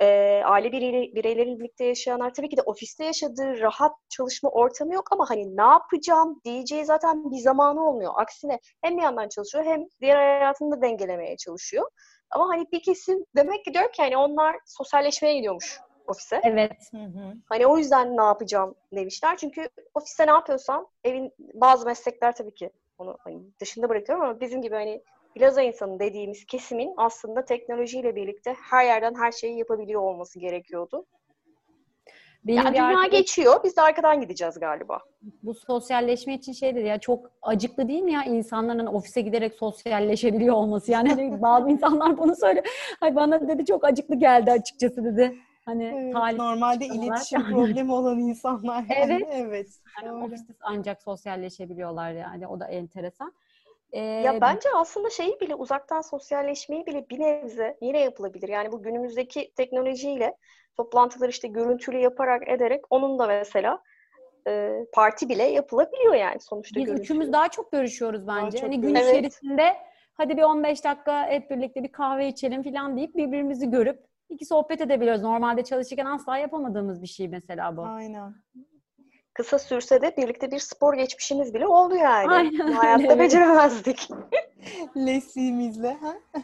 e, 0.00 0.40
aile 0.44 0.72
bireyleri, 0.72 1.14
bireyleri 1.14 1.58
birlikte 1.58 1.84
yaşayanlar 1.84 2.34
tabii 2.34 2.48
ki 2.48 2.56
de 2.56 2.62
ofiste 2.62 3.04
yaşadığı 3.04 3.60
rahat 3.60 3.92
çalışma 4.08 4.50
ortamı 4.50 4.94
yok 4.94 5.12
ama 5.12 5.30
hani 5.30 5.56
ne 5.56 5.62
yapacağım 5.62 6.40
diyeceği 6.44 6.84
zaten 6.84 7.30
bir 7.30 7.38
zamanı 7.38 7.88
olmuyor. 7.88 8.12
Aksine 8.16 8.58
hem 8.82 8.96
bir 8.96 9.02
yandan 9.02 9.28
çalışıyor 9.28 9.64
hem 9.64 9.84
diğer 10.00 10.16
hayatını 10.16 10.76
da 10.76 10.82
dengelemeye 10.82 11.36
çalışıyor. 11.36 11.88
Ama 12.30 12.48
hani 12.48 12.66
bir 12.72 12.82
kesim 12.82 13.24
demek 13.36 13.64
ki 13.64 13.74
diyor 13.74 13.92
ki 13.92 14.02
hani 14.02 14.16
onlar 14.16 14.56
sosyalleşmeye 14.66 15.34
gidiyormuş 15.34 15.80
ofise. 16.10 16.40
Evet. 16.44 16.72
Hı 16.90 16.96
hı. 16.96 17.34
Hani 17.48 17.66
o 17.66 17.78
yüzden 17.78 18.16
ne 18.16 18.22
yapacağım 18.22 18.74
demişler. 18.92 19.36
Çünkü 19.36 19.68
ofiste 19.94 20.26
ne 20.26 20.30
yapıyorsam 20.30 20.86
evin 21.04 21.32
bazı 21.54 21.86
meslekler 21.86 22.36
tabii 22.36 22.54
ki 22.54 22.70
onu 22.98 23.16
hani 23.20 23.38
dışında 23.60 23.88
bırakıyorum 23.88 24.24
ama 24.24 24.40
bizim 24.40 24.62
gibi 24.62 24.74
hani 24.74 25.02
plaza 25.34 25.62
insanı 25.62 25.98
dediğimiz 26.00 26.44
kesimin 26.46 26.94
aslında 26.96 27.44
teknolojiyle 27.44 28.16
birlikte 28.16 28.54
her 28.70 28.84
yerden 28.84 29.14
her 29.14 29.32
şeyi 29.32 29.58
yapabiliyor 29.58 30.00
olması 30.02 30.38
gerekiyordu. 30.38 31.04
Benim 32.44 32.56
Yani 32.64 32.72
dünya 32.72 32.84
arkadaşım- 32.86 33.10
geçiyor. 33.10 33.60
Biz 33.64 33.76
de 33.76 33.82
arkadan 33.82 34.20
gideceğiz 34.20 34.60
galiba. 34.60 34.98
bu 35.42 35.54
sosyalleşme 35.54 36.34
için 36.34 36.52
şey 36.52 36.74
dedi 36.74 36.86
ya 36.86 36.98
çok 36.98 37.30
acıklı 37.42 37.88
değil 37.88 38.02
mi 38.02 38.12
ya 38.12 38.24
insanların 38.24 38.86
ofise 38.86 39.20
giderek 39.20 39.54
sosyalleşebiliyor 39.54 40.54
olması 40.54 40.92
yani 40.92 41.08
hani 41.08 41.42
bazı 41.42 41.70
insanlar 41.70 42.18
bunu 42.18 42.36
söyle 42.36 42.62
Ay 43.00 43.16
bana 43.16 43.48
dedi 43.48 43.64
çok 43.64 43.84
acıklı 43.84 44.14
geldi 44.14 44.50
açıkçası 44.52 45.04
dedi 45.04 45.36
hani 45.68 45.84
Evet, 45.84 46.12
talip 46.12 46.38
normalde 46.38 46.86
insanlar. 46.86 47.06
iletişim 47.06 47.44
problemi 47.50 47.92
olan 47.92 48.18
insanlar. 48.18 48.84
Yani. 48.90 49.12
Evet. 49.12 49.28
Evet. 49.30 49.68
yani 50.02 50.24
ofiste 50.24 50.52
ancak 50.60 51.02
sosyalleşebiliyorlar 51.02 52.12
yani 52.12 52.46
o 52.46 52.60
da 52.60 52.66
enteresan. 52.68 53.32
Ee, 53.92 53.98
Ya 54.00 54.40
bence 54.40 54.68
aslında 54.76 55.10
şeyi 55.10 55.40
bile 55.40 55.54
uzaktan 55.54 56.00
sosyalleşmeyi 56.00 56.86
bile 56.86 57.08
bir 57.10 57.20
nebze 57.20 57.78
yine 57.82 58.00
yapılabilir. 58.00 58.48
Yani 58.48 58.72
bu 58.72 58.82
günümüzdeki 58.82 59.52
teknolojiyle 59.56 60.36
toplantıları 60.76 61.30
işte 61.30 61.48
görüntülü 61.48 61.98
yaparak 61.98 62.48
ederek 62.48 62.84
onun 62.90 63.18
da 63.18 63.26
mesela 63.26 63.82
e, 64.48 64.72
parti 64.92 65.28
bile 65.28 65.42
yapılabiliyor 65.44 66.14
yani 66.14 66.40
sonuçta 66.40 66.80
Biz 66.80 66.86
görüntülü. 66.86 67.02
üçümüz 67.02 67.32
daha 67.32 67.48
çok 67.48 67.72
görüşüyoruz 67.72 68.26
Daha 68.34 68.50
bence. 68.50 68.58
çok 68.58 68.62
Hani 68.62 68.80
gün 68.80 68.94
görüşüyoruz. 68.94 69.08
içerisinde 69.18 69.76
hadi 70.14 70.36
bir 70.36 70.42
15 70.42 70.84
dakika 70.84 71.26
hep 71.26 71.50
birlikte 71.50 71.82
bir 71.82 71.92
kahve 71.92 72.28
içelim 72.28 72.62
falan 72.62 72.96
deyip 72.96 73.16
birbirimizi 73.16 73.70
görüp 73.70 74.07
iki 74.30 74.44
sohbet 74.44 74.80
edebiliyoruz. 74.80 75.22
Normalde 75.22 75.64
çalışırken 75.64 76.06
asla 76.06 76.38
yapamadığımız 76.38 77.02
bir 77.02 77.06
şey 77.06 77.28
mesela 77.28 77.76
bu. 77.76 77.82
Aynen. 77.82 78.34
Kısa 79.34 79.58
sürse 79.58 80.02
de 80.02 80.16
birlikte 80.16 80.50
bir 80.50 80.58
spor 80.58 80.94
geçmişimiz 80.94 81.54
bile 81.54 81.66
oldu 81.66 81.94
yani. 81.94 82.30
Aynen 82.30 82.72
Hayatta 82.72 83.06
evet. 83.06 83.18
beceremezdik. 83.18 84.08
Leslie'mizle. 84.96 85.96
Ha? 86.00 86.14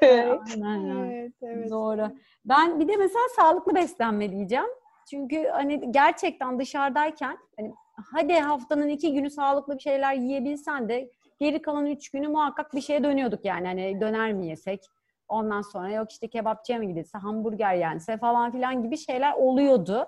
evet. 0.00 0.40
Aynen 0.64 1.10
evet, 1.10 1.32
evet. 1.42 1.70
Doğru. 1.70 2.10
Ben 2.44 2.80
bir 2.80 2.88
de 2.88 2.96
mesela 2.96 3.24
sağlıklı 3.36 3.74
beslenme 3.74 4.32
diyeceğim. 4.32 4.68
Çünkü 5.10 5.48
hani 5.48 5.92
gerçekten 5.92 6.58
dışarıdayken 6.58 7.38
hani 7.56 7.74
hadi 8.12 8.34
haftanın 8.34 8.88
iki 8.88 9.14
günü 9.14 9.30
sağlıklı 9.30 9.74
bir 9.74 9.82
şeyler 9.82 10.14
yiyebilsen 10.14 10.88
de 10.88 11.10
geri 11.40 11.62
kalan 11.62 11.86
üç 11.86 12.10
günü 12.10 12.28
muhakkak 12.28 12.74
bir 12.74 12.80
şeye 12.80 13.04
dönüyorduk 13.04 13.44
yani. 13.44 13.66
Hani 13.66 14.00
döner 14.00 14.32
mi 14.32 14.46
yesek? 14.46 14.80
Ondan 15.28 15.62
sonra 15.62 15.90
yok 15.90 16.10
işte 16.10 16.28
kebapçıya 16.28 16.78
mı 16.78 16.84
gidilse, 16.84 17.18
hamburger 17.18 17.74
yense 17.74 18.18
falan 18.18 18.52
filan 18.52 18.82
gibi 18.82 18.96
şeyler 18.96 19.32
oluyordu 19.32 20.06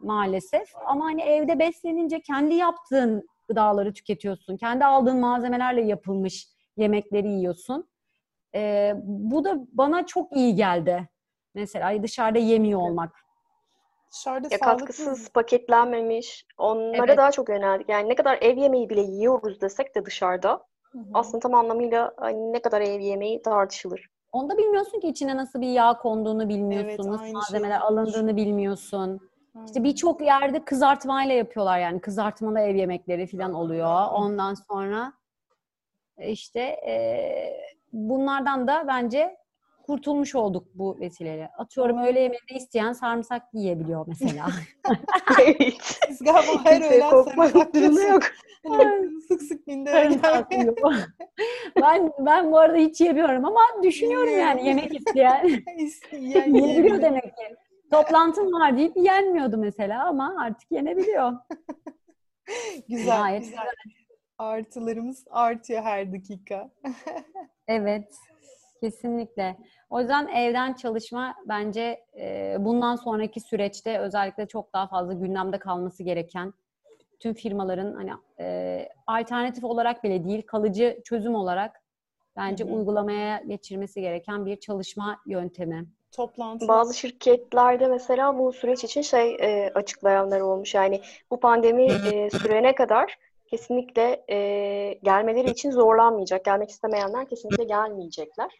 maalesef. 0.00 0.72
Ama 0.86 1.04
hani 1.04 1.22
evde 1.22 1.58
beslenince 1.58 2.20
kendi 2.20 2.54
yaptığın 2.54 3.28
gıdaları 3.48 3.92
tüketiyorsun. 3.92 4.56
Kendi 4.56 4.84
aldığın 4.84 5.20
malzemelerle 5.20 5.82
yapılmış 5.82 6.48
yemekleri 6.76 7.28
yiyorsun. 7.28 7.88
Ee, 8.54 8.94
bu 9.04 9.44
da 9.44 9.56
bana 9.72 10.06
çok 10.06 10.36
iyi 10.36 10.54
geldi. 10.54 11.08
Mesela 11.54 12.02
dışarıda 12.02 12.38
yemiyor 12.38 12.80
olmak. 12.80 13.16
Dışarıda 14.12 14.48
Ya 14.50 14.58
sağlıklı 14.58 14.78
katkısız, 14.86 15.28
paketlenmemiş. 15.28 16.46
Onlara 16.58 17.04
Evet. 17.06 17.18
daha 17.18 17.30
çok 17.30 17.48
yöneldik. 17.48 17.88
Yani 17.88 18.08
ne 18.08 18.14
kadar 18.14 18.38
ev 18.40 18.56
yemeği 18.56 18.90
bile 18.90 19.00
yiyoruz 19.00 19.60
desek 19.60 19.94
de 19.94 20.06
dışarıda 20.06 20.50
Hı 20.92 20.98
hı. 20.98 21.04
aslında 21.14 21.38
tam 21.40 21.54
anlamıyla 21.54 22.14
hani 22.16 22.52
ne 22.52 22.62
kadar 22.62 22.80
ev 22.80 23.00
yemeği 23.00 23.42
tartışılır. 23.42 24.10
Onda 24.34 24.58
bilmiyorsun 24.58 25.00
ki 25.00 25.08
içine 25.08 25.36
nasıl 25.36 25.60
bir 25.60 25.68
yağ 25.68 25.98
konduğunu 25.98 26.48
bilmiyorsun, 26.48 26.88
Evet, 26.88 26.98
nasıl 26.98 27.24
aynı 27.24 27.32
malzemeler 27.32 27.78
şey. 27.78 27.88
alındığını 27.88 28.36
bilmiyorsun. 28.36 29.20
İşte 29.66 29.78
Aynen. 29.78 29.84
birçok 29.84 30.20
yerde 30.20 30.64
kızartmayla 30.64 31.34
yapıyorlar 31.34 31.78
yani 31.78 32.00
kızartmalı 32.00 32.60
ev 32.60 32.76
yemekleri 32.76 33.26
falan 33.26 33.54
oluyor. 33.54 34.06
Ondan 34.12 34.54
sonra 34.54 35.12
e, 36.18 36.30
işte 36.30 36.60
e, 36.60 36.96
bunlardan 37.92 38.68
da 38.68 38.84
bence 38.88 39.36
kurtulmuş 39.86 40.34
olduk 40.34 40.66
bu 40.74 41.00
vesileyle. 41.00 41.50
Atıyorum 41.58 41.98
öğle 41.98 42.20
yemeğinde 42.20 42.54
isteyen 42.54 42.92
sarımsak 42.92 43.42
yiyebiliyor 43.52 44.04
mesela. 44.06 44.46
Siz 46.08 46.18
galiba 46.18 46.64
her 46.64 46.92
öğlen 46.92 47.10
sarımsak 47.10 47.74
durumu 47.74 48.00
yok. 48.00 48.22
Hani 48.68 49.20
sık 49.28 49.42
sık 49.42 49.68
yiyor. 49.68 50.76
ben 51.82 52.12
ben 52.18 52.52
bu 52.52 52.58
arada 52.58 52.76
hiç 52.76 53.00
yemiyorum 53.00 53.44
ama 53.44 53.60
düşünüyorum 53.82 54.38
yani 54.38 54.66
yemek 54.66 54.94
isteyen 54.94 55.62
isteyen 55.78 56.54
yiyebiliyor 56.54 57.02
demek 57.02 57.24
ki. 57.24 57.56
Toplantım 57.90 58.52
var 58.52 58.76
deyip 58.76 58.96
yenmiyordu 58.96 59.56
mesela 59.56 60.06
ama 60.08 60.36
artık 60.40 60.72
yenebiliyor. 60.72 61.32
Güzel, 62.88 63.06
Gayet 63.06 63.44
güzel. 63.44 63.66
Artılarımız 64.38 65.24
artıyor 65.30 65.82
her 65.82 66.12
dakika. 66.12 66.70
Evet, 67.68 68.14
kesinlikle. 68.84 69.56
O 69.90 70.00
yüzden 70.00 70.26
evden 70.26 70.72
çalışma 70.72 71.34
bence 71.48 72.04
e, 72.18 72.56
bundan 72.58 72.96
sonraki 72.96 73.40
süreçte 73.40 73.98
özellikle 73.98 74.46
çok 74.46 74.72
daha 74.72 74.86
fazla 74.86 75.12
gündemde 75.12 75.58
kalması 75.58 76.02
gereken 76.02 76.54
tüm 77.20 77.34
firmaların 77.34 77.94
hani 77.94 78.10
e, 78.40 78.88
alternatif 79.06 79.64
olarak 79.64 80.04
bile 80.04 80.24
değil 80.24 80.42
kalıcı 80.42 81.00
çözüm 81.04 81.34
olarak 81.34 81.82
bence 82.36 82.64
Hı 82.64 82.68
hı. 82.68 82.72
uygulamaya 82.72 83.42
geçirmesi 83.48 84.00
gereken 84.00 84.46
bir 84.46 84.60
çalışma 84.60 85.20
yöntemi. 85.26 85.86
Toplantı. 86.12 86.68
Bazı 86.68 86.94
şirketlerde 86.94 87.86
mesela 87.86 88.38
bu 88.38 88.52
süreç 88.52 88.84
için 88.84 89.02
şey 89.02 89.36
e, 89.40 89.70
açıklayanlar 89.74 90.40
olmuş. 90.40 90.74
Yani 90.74 91.00
bu 91.30 91.40
pandemi 91.40 91.84
e, 91.84 92.30
sürene 92.30 92.74
kadar 92.74 93.18
kesinlikle 93.46 94.24
e, 94.30 94.38
gelmeleri 95.02 95.50
için 95.50 95.70
zorlanmayacak. 95.70 96.44
Gelmek 96.44 96.70
istemeyenler 96.70 97.28
kesinlikle 97.28 97.64
gelmeyecekler. 97.64 98.50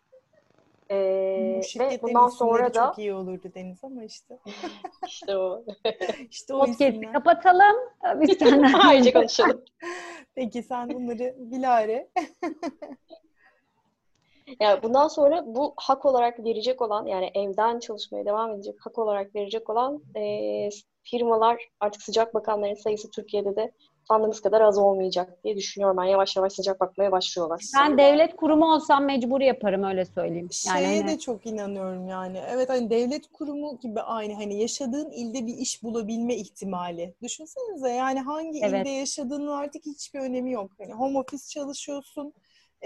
E, 0.91 1.61
Bu 1.79 1.81
ve 1.81 2.03
bundan 2.03 2.29
sonra 2.29 2.75
da 2.75 2.87
çok 2.87 2.99
iyi 2.99 3.15
olurdu 3.15 3.53
Deniz 3.55 3.85
ama 3.85 4.05
işte. 4.05 4.39
işte 5.07 5.37
o. 5.37 5.65
İşte 6.31 6.55
o 6.55 6.59
Podcast'i 6.61 7.13
kapatalım. 7.13 7.77
Biz 8.21 8.39
kendi 8.39 8.77
Ayrıca 8.77 9.13
konuşalım. 9.13 9.65
Peki 10.35 10.63
sen 10.63 10.89
bunları 10.89 11.35
bilare. 11.39 12.09
Yani 14.61 14.83
bundan 14.83 15.09
sonra 15.09 15.43
bu 15.47 15.75
hak 15.77 16.05
olarak 16.07 16.45
verecek 16.45 16.83
olan 16.83 17.07
yani 17.07 17.31
evden 17.35 17.79
çalışmaya 17.79 18.25
devam 18.25 18.55
edecek 18.55 18.75
hak 18.81 18.99
olarak 18.99 19.35
verecek 19.35 19.71
olan 19.71 20.03
e, 20.17 20.69
firmalar 21.03 21.69
artık 21.81 22.03
sıcak 22.03 22.35
bakanların 22.35 22.75
sayısı 22.75 23.11
Türkiye'de 23.11 23.57
de 23.57 23.73
sandığımız 24.09 24.41
kadar 24.41 24.61
az 24.61 24.79
olmayacak 24.79 25.45
diye 25.45 25.57
düşünüyorum 25.57 25.97
ben. 25.97 26.05
Yavaş 26.05 26.37
yavaş 26.37 26.53
sıcak 26.53 26.81
bakmaya 26.81 27.13
başlıyorlar. 27.13 27.63
Ben 27.79 27.99
devlet 27.99 28.37
kurumu 28.37 28.75
olsam 28.75 29.05
mecbur 29.05 29.41
yaparım 29.41 29.83
öyle 29.83 30.05
söyleyeyim. 30.05 30.49
Yani 30.67 30.85
Şeye 30.85 31.01
hani- 31.03 31.09
de 31.11 31.19
çok 31.19 31.47
inanıyorum 31.47 32.09
yani. 32.09 32.41
Evet 32.51 32.69
hani 32.69 32.91
devlet 32.91 33.33
kurumu 33.33 33.79
gibi 33.81 34.01
aynı 34.01 34.35
hani 34.35 34.61
yaşadığın 34.61 35.11
ilde 35.11 35.47
bir 35.47 35.57
iş 35.57 35.83
bulabilme 35.83 36.35
ihtimali. 36.35 37.15
Düşünsenize 37.23 37.89
yani 37.91 38.21
hangi 38.21 38.61
Evet. 38.65 38.81
ilde 38.87 38.91
yaşadığının 38.91 39.53
artık 39.53 39.87
hiçbir 39.87 40.21
önemi 40.21 40.53
yok. 40.53 40.71
Hani 40.79 40.93
home 40.93 41.19
office 41.19 41.45
çalışıyorsun. 41.49 42.33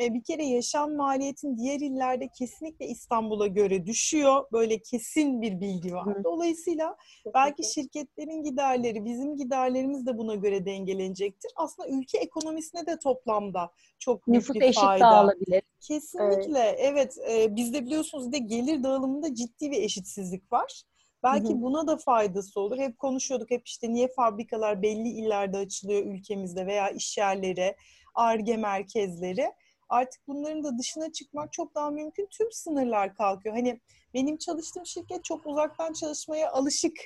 E, 0.02 0.14
bir 0.14 0.23
kere 0.23 0.45
yaşam 0.45 0.95
maliyetin 0.95 1.57
diğer 1.57 1.81
illerde 1.81 2.28
kesinlikle 2.28 2.87
İstanbul'a 2.87 3.47
göre 3.47 3.87
düşüyor. 3.87 4.45
Böyle 4.52 4.78
kesin 4.78 5.43
bir 5.43 5.61
bilgi 5.61 5.95
var. 5.95 6.25
Dolayısıyla 6.25 6.97
belki 7.35 7.75
şirketlerin 7.75 8.43
giderleri, 8.43 9.05
bizim 9.05 9.37
giderlerimiz 9.37 10.07
de 10.07 10.19
buna 10.19 10.35
göre 10.35 10.67
dengelenecektir. 10.67 11.52
Aslında 11.57 11.88
ülke 11.88 12.19
ekonomisine 12.19 12.87
de 12.87 12.99
toplamda 12.99 13.71
çok 13.99 14.26
büyük 14.26 14.43
Nüfus 14.43 14.55
bir 14.55 14.62
eşit 14.62 14.83
fayda. 14.83 15.05
dağılabilir. 15.05 15.62
Kesinlikle 15.81 16.76
evet. 16.78 17.19
E, 17.31 17.57
bizde 17.57 17.87
biliyorsunuz 17.87 18.33
de 18.33 18.38
gelir 18.38 18.83
dağılımında 18.83 19.35
ciddi 19.35 19.71
bir 19.71 19.83
eşitsizlik 19.83 20.52
var. 20.52 20.83
Belki 21.23 21.62
buna 21.62 21.87
da 21.87 21.97
faydası 21.97 22.61
olur. 22.61 22.78
Hep 22.78 22.99
konuşuyorduk 22.99 23.50
hep 23.50 23.67
işte 23.67 23.93
niye 23.93 24.09
fabrikalar 24.09 24.83
belli 24.83 25.09
illerde 25.09 25.57
açılıyor 25.57 26.07
ülkemizde 26.07 26.67
veya 26.67 26.90
iş 26.90 27.19
yerleri, 27.19 27.76
ARGE 28.14 28.57
merkezleri. 28.57 29.52
Artık 29.88 30.28
bunların 30.28 30.64
da 30.64 30.78
dışına 30.78 31.12
çıkmak 31.12 31.52
çok 31.52 31.75
daha 31.75 31.90
mümkün. 31.90 32.26
Tüm 32.30 32.52
sınırlar 32.52 33.14
kalkıyor. 33.14 33.54
Hani 33.54 33.80
benim 34.14 34.37
çalıştığım 34.37 34.87
şirket 34.87 35.25
çok 35.25 35.47
uzaktan 35.47 35.92
çalışmaya 35.92 36.50
alışık 36.50 36.97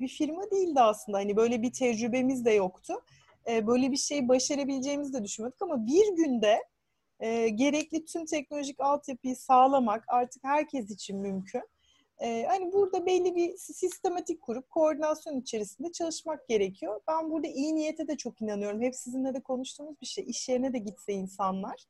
bir 0.00 0.08
firma 0.08 0.50
değildi 0.50 0.80
aslında. 0.80 1.18
Hani 1.18 1.36
böyle 1.36 1.62
bir 1.62 1.72
tecrübemiz 1.72 2.44
de 2.44 2.50
yoktu. 2.50 2.94
Ee, 3.48 3.66
böyle 3.66 3.92
bir 3.92 3.96
şey 3.96 4.28
başarabileceğimizi 4.28 5.12
de 5.12 5.24
düşünmüyorduk 5.24 5.62
ama 5.62 5.86
bir 5.86 6.16
günde 6.16 6.64
e, 7.20 7.48
gerekli 7.48 8.04
tüm 8.04 8.26
teknolojik 8.26 8.80
altyapıyı 8.80 9.36
sağlamak 9.36 10.04
artık 10.08 10.44
herkes 10.44 10.90
için 10.90 11.18
mümkün. 11.18 11.62
Ee, 12.22 12.46
hani 12.48 12.72
burada 12.72 13.06
belli 13.06 13.36
bir 13.36 13.56
sistematik 13.56 14.42
kurup 14.42 14.70
koordinasyon 14.70 15.40
içerisinde 15.40 15.92
çalışmak 15.92 16.48
gerekiyor. 16.48 17.00
Ben 17.08 17.30
burada 17.30 17.46
iyi 17.46 17.74
niyete 17.74 18.08
de 18.08 18.16
çok 18.16 18.42
inanıyorum. 18.42 18.82
Hep 18.82 18.96
sizinle 18.96 19.34
de 19.34 19.40
konuştuğumuz 19.40 20.00
bir 20.00 20.06
şey. 20.06 20.24
İş 20.28 20.48
yerine 20.48 20.72
de 20.72 20.78
gitse 20.78 21.12
insanlar. 21.12 21.84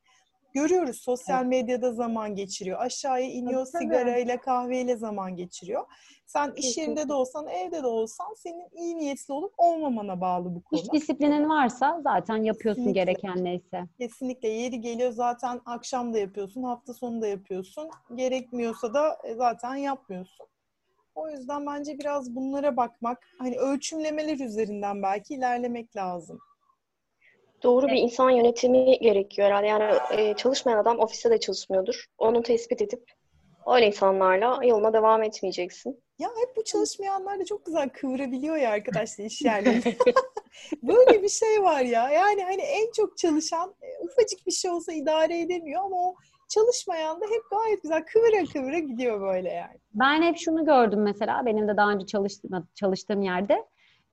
Görüyoruz 0.54 0.97
sosyal 1.00 1.44
medyada 1.44 1.92
zaman 1.92 2.35
geçiriyor. 2.35 2.80
Aşağıya 2.80 3.26
iniyor 3.26 3.66
Tabii, 3.73 3.85
sigarayla 3.85 4.40
kahveyle 4.40 4.97
zaman 4.97 5.37
geçiriyor. 5.37 5.85
Sen 6.26 6.52
iş 6.56 6.78
yerinde 6.78 7.09
de 7.09 7.12
olsan 7.14 7.47
evde 7.49 7.82
de 7.82 7.87
olsan 7.87 8.35
senin 8.37 8.68
iyi 8.73 8.97
niyetli 8.97 9.35
olup 9.35 9.54
olmamana 9.56 10.21
bağlı 10.21 10.54
bu 10.54 10.62
konu. 10.62 10.80
İş 10.80 10.92
disiplinin 10.92 11.49
varsa 11.49 12.00
zaten 12.02 12.37
yapıyorsun 12.37 12.82
Kesinlikle. 12.82 13.12
gereken 13.12 13.44
neyse. 13.44 13.85
Kesinlikle 13.99 14.49
yeri 14.49 14.80
geliyor 14.80 15.12
zaten 15.12 15.61
akşam 15.66 16.14
da 16.14 16.18
yapıyorsun, 16.18 16.62
hafta 16.62 16.94
sonu 16.94 17.23
da 17.23 17.26
yapıyorsun. 17.26 17.90
Gerekmiyorsa 18.14 18.94
da 18.94 19.18
e, 19.25 19.35
zaten 19.35 19.75
yapmıyorsun. 19.75 20.47
O 21.14 21.28
yüzden 21.30 21.66
bence 21.66 21.99
biraz 21.99 22.35
bunlara 22.35 22.76
bakmak, 22.76 23.28
hani 23.38 23.56
ölçümlemeler 23.59 24.38
üzerinden 24.38 25.02
belki 25.02 25.35
ilerlemek 25.35 25.97
lazım. 25.97 26.38
Doğru 27.62 27.87
bir 27.87 27.97
insan 27.97 28.31
yönetimi 28.31 28.99
gerekiyor 28.99 29.49
herhalde. 29.49 29.66
Yani 29.66 29.95
e, 30.11 30.35
çalışmayan 30.35 30.78
adam 30.78 30.99
ofiste 30.99 31.31
de 31.31 31.40
çalışmıyordur. 31.40 32.07
Onu 32.19 32.42
tespit 32.42 32.83
edip 32.83 33.02
öyle 33.66 33.87
insanlarla 33.87 34.61
yoluna 34.64 34.92
devam 34.92 35.23
etmeyeceksin. 35.23 36.02
Ya 36.19 36.28
hep 36.28 36.57
bu 36.57 36.64
çalışmayanlar 36.64 37.40
da 37.40 37.45
çok 37.45 37.66
güzel 37.66 37.88
kıvırabiliyor 37.88 38.57
ya 38.57 38.71
arkadaşlar 38.71 39.25
iş 39.25 39.42
yerlerinde. 39.42 39.97
Böyle 40.83 41.23
bir 41.23 41.28
şey 41.28 41.62
var 41.62 41.81
ya. 41.81 42.11
Yani 42.11 42.45
hani 42.45 42.62
en 42.62 42.92
çok 42.97 43.19
çalışan 43.19 43.75
e, 43.83 44.04
ufacık 44.04 44.47
bir 44.47 44.52
şey 44.52 44.71
olsa 44.71 44.92
idare 44.92 45.40
edemiyor 45.40 45.85
ama 45.85 45.97
o 45.97 46.14
çalışmayan 46.49 47.21
da 47.21 47.25
hep 47.25 47.42
gayet 47.50 47.83
güzel 47.83 48.04
kıvıra 48.04 48.45
kıvıra 48.52 48.78
gidiyor 48.78 49.21
böyle 49.21 49.52
yani. 49.52 49.78
Ben 49.95 50.23
hep 50.23 50.37
şunu 50.38 50.64
gördüm 50.64 51.02
mesela 51.02 51.47
benim 51.47 51.69
de 51.69 51.76
daha 51.76 51.90
önce 51.90 52.07
çalıştığım, 52.07 52.69
çalıştığım 52.75 53.23
yerde. 53.23 53.64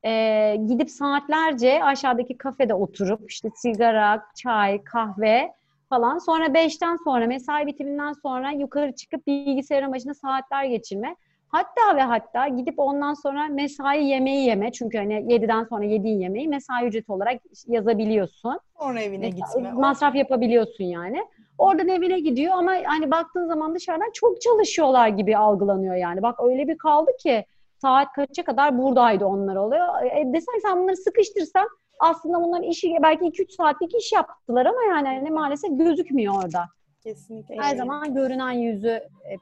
Ee, 0.05 0.55
gidip 0.67 0.89
saatlerce 0.91 1.83
aşağıdaki 1.83 2.37
kafede 2.37 2.73
oturup 2.73 3.31
işte 3.31 3.49
sigara, 3.55 4.23
çay, 4.35 4.83
kahve 4.83 5.53
falan. 5.89 6.17
Sonra 6.17 6.53
beşten 6.53 6.97
sonra 7.03 7.27
mesai 7.27 7.67
bitiminden 7.67 8.13
sonra 8.13 8.51
yukarı 8.51 8.95
çıkıp 8.95 9.27
bilgisayarın 9.27 9.93
başında 9.93 10.13
saatler 10.13 10.63
geçirme. 10.63 11.15
Hatta 11.47 11.95
ve 11.95 12.01
hatta 12.01 12.47
gidip 12.47 12.73
ondan 12.77 13.13
sonra 13.13 13.47
mesai 13.47 14.05
yemeği 14.05 14.47
yeme. 14.47 14.71
Çünkü 14.71 14.97
hani 14.97 15.13
7'den 15.13 15.63
sonra 15.63 15.83
yediğin 15.83 16.19
yemeği 16.19 16.47
mesai 16.47 16.87
ücreti 16.87 17.11
olarak 17.11 17.41
yazabiliyorsun. 17.67 18.59
Sonra 18.79 19.01
evine 19.01 19.29
gitme. 19.29 19.71
Masraf 19.71 20.15
yapabiliyorsun 20.15 20.83
yani. 20.83 21.25
Oradan 21.57 21.87
evine 21.87 22.19
gidiyor 22.19 22.53
ama 22.57 22.71
hani 22.85 23.11
baktığın 23.11 23.47
zaman 23.47 23.75
dışarıdan 23.75 24.11
çok 24.13 24.41
çalışıyorlar 24.41 25.07
gibi 25.07 25.37
algılanıyor 25.37 25.95
yani. 25.95 26.21
Bak 26.21 26.39
öyle 26.43 26.67
bir 26.67 26.77
kaldı 26.77 27.11
ki 27.19 27.45
saat 27.81 28.07
kaça 28.13 28.43
kadar 28.43 28.77
buradaydı 28.77 29.25
onlar 29.25 29.55
oluyor. 29.55 29.87
E, 30.03 30.33
desen 30.33 30.59
sen 30.61 30.77
bunları 30.79 30.97
sıkıştırsan 30.97 31.69
aslında 31.99 32.41
bunların 32.41 32.63
işi 32.63 32.97
belki 33.03 33.25
2-3 33.25 33.55
saatlik 33.55 33.95
iş 33.95 34.11
yaptılar 34.11 34.65
ama 34.65 34.83
yani 34.83 35.07
hani 35.07 35.31
maalesef 35.31 35.69
gözükmüyor 35.79 36.43
orada. 36.43 36.65
Kesinlikle. 37.03 37.55
Her 37.57 37.75
zaman 37.75 38.13
görünen 38.13 38.51
yüzü 38.51 39.01
hep 39.23 39.41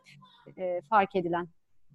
e, 0.58 0.82
fark 0.82 1.16
edilen. 1.16 1.48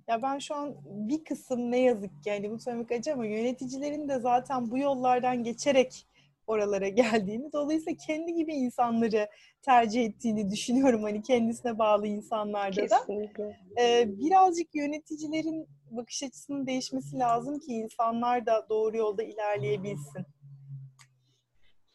Ya 0.09 0.23
ben 0.23 0.39
şu 0.39 0.55
an 0.55 0.75
bir 0.85 1.25
kısım 1.25 1.71
ne 1.71 1.79
yazık 1.79 2.23
ki 2.23 2.31
yani 2.31 2.51
bu 2.51 2.59
söylemek 2.59 2.93
acı 2.93 3.13
ama 3.13 3.27
yöneticilerin 3.27 4.09
de 4.09 4.19
zaten 4.19 4.71
bu 4.71 4.79
yollardan 4.79 5.45
geçerek 5.45 6.07
oralara 6.53 6.89
geldiğini 6.89 7.53
dolayısıyla 7.53 7.97
kendi 8.07 8.35
gibi 8.35 8.55
insanları 8.55 9.29
tercih 9.63 10.05
ettiğini 10.05 10.51
düşünüyorum 10.51 11.03
hani 11.03 11.23
kendisine 11.23 11.79
bağlı 11.79 12.07
insanlarda 12.07 12.91
da. 12.91 12.99
Kesinlikle. 12.99 13.57
Ee, 13.81 14.05
birazcık 14.07 14.75
yöneticilerin 14.75 15.69
bakış 15.91 16.23
açısının 16.23 16.67
değişmesi 16.67 17.19
lazım 17.19 17.59
ki 17.59 17.73
insanlar 17.73 18.47
da 18.47 18.67
doğru 18.69 18.97
yolda 18.97 19.23
ilerleyebilsin. 19.23 20.27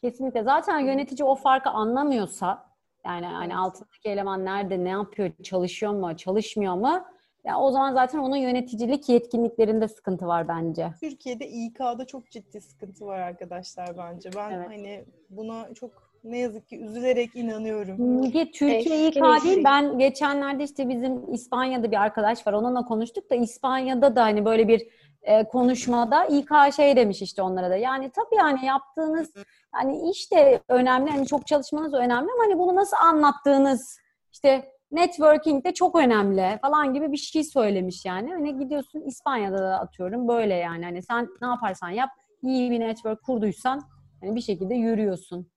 Kesinlikle. 0.04 0.44
Zaten 0.44 0.80
yönetici 0.80 1.26
o 1.26 1.36
farkı 1.36 1.70
anlamıyorsa 1.70 2.68
yani 3.06 3.26
hani 3.26 3.58
altındaki 3.58 4.10
eleman 4.10 4.46
nerede, 4.46 4.84
ne 4.84 4.90
yapıyor, 4.90 5.32
çalışıyor 5.44 5.92
mu, 5.92 6.18
çalışmıyor 6.18 6.74
mu? 6.74 7.06
Ya 7.48 7.60
o 7.60 7.72
zaman 7.72 7.94
zaten 7.94 8.20
onun 8.20 8.36
yöneticilik 8.36 9.10
yetkinliklerinde 9.10 9.88
sıkıntı 9.88 10.28
var 10.28 10.48
bence. 10.48 10.94
Türkiye'de 11.00 11.48
İK'da 11.48 12.06
çok 12.06 12.32
ciddi 12.32 12.62
sıkıntı 12.62 13.06
var 13.06 13.20
arkadaşlar 13.20 13.98
bence. 13.98 14.30
Ben 14.36 14.52
Evet. 14.52 14.68
hani 14.68 15.06
buna 15.30 15.74
çok 15.74 15.92
ne 16.24 16.38
yazık 16.38 16.68
ki 16.68 16.80
üzülerek 16.80 17.36
inanıyorum. 17.36 18.22
Niye 18.22 18.52
Türkiye 18.52 19.08
İK 19.08 19.16
değil. 19.44 19.64
Ben 19.64 20.00
geçenlerde 20.00 20.64
işte 20.64 20.90
bizim 20.90 21.34
İspanya'da 21.34 21.92
bir 21.92 22.02
arkadaş 22.02 22.48
var. 22.48 22.54
Onunla 22.54 22.86
konuştuk 22.86 23.30
da 23.30 23.36
İspanya'da 23.36 24.16
da 24.16 24.24
hani 24.24 24.46
böyle 24.46 24.68
bir 24.68 24.88
e, 25.22 25.44
konuşmada 25.44 26.26
İK 26.26 26.50
şey 26.76 26.96
demiş 26.96 27.22
işte 27.22 27.42
onlara 27.42 27.70
da. 27.70 27.76
Yani 27.76 28.10
tabii 28.10 28.36
yani 28.36 28.66
yaptığınız 28.66 29.34
hani 29.72 30.10
iş 30.10 30.32
de 30.32 30.62
önemli. 30.70 31.10
Hani 31.10 31.28
çok 31.28 31.48
çalışmanız 31.48 31.94
önemli 31.94 32.32
ama 32.32 32.44
hani 32.44 32.60
bunu 32.60 32.76
nasıl 32.76 32.98
anlattığınız 32.98 33.98
işte 34.32 34.77
networking 34.92 35.66
de 35.66 35.74
çok 35.74 35.96
önemli 35.96 36.60
falan 36.62 36.94
gibi 36.94 37.12
bir 37.12 37.18
şey 37.18 37.44
söylemiş 37.44 38.06
yani. 38.06 38.32
Hani 38.32 38.60
gidiyorsun 38.60 39.02
İspanya'da 39.02 39.58
da 39.58 39.80
atıyorum 39.80 40.28
böyle 40.28 40.54
yani. 40.54 40.86
Hani 40.86 41.04
sen 41.04 41.30
ne 41.42 41.48
yaparsan 41.48 41.90
yap 41.90 42.10
iyi 42.44 42.72
bir 42.72 42.80
network 42.80 43.24
kurduysan 43.24 43.82
hani 44.22 44.36
bir 44.36 44.42
şekilde 44.42 44.76
yürüyorsun. 44.76 45.52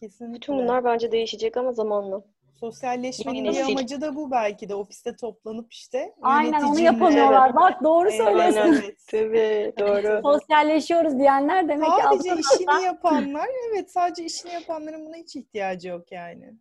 Kesinlikle. 0.00 0.34
Bütün 0.34 0.58
bunlar 0.58 0.84
bence 0.84 1.12
değişecek 1.12 1.56
ama 1.56 1.72
zamanla. 1.72 2.22
Sosyalleşmenin 2.60 3.44
bir 3.44 3.48
nesil. 3.48 3.72
amacı 3.72 4.00
da 4.00 4.16
bu 4.16 4.30
belki 4.30 4.68
de 4.68 4.74
ofiste 4.74 5.16
toplanıp 5.16 5.72
işte 5.72 6.14
Aynen 6.22 6.62
onu 6.62 6.80
yapamıyorlar. 6.80 7.56
Bak 7.56 7.82
doğru 7.84 8.08
Evet, 8.08 8.16
söylüyorsun. 8.16 8.60
Aynen. 8.60 8.72
evet. 8.72 8.98
Tabii 9.10 9.72
doğru. 9.80 10.20
Sosyalleşiyoruz 10.22 11.18
diyenler 11.18 11.68
demek 11.68 11.88
ki 11.88 12.02
Sadece 12.02 12.40
işini 12.40 12.84
yapanlar, 12.84 13.48
evet 13.70 13.90
sadece 13.90 14.24
işini 14.24 14.52
yapanların 14.52 15.06
buna 15.06 15.16
hiç 15.16 15.36
ihtiyacı 15.36 15.88
yok 15.88 16.12
yani. 16.12 16.54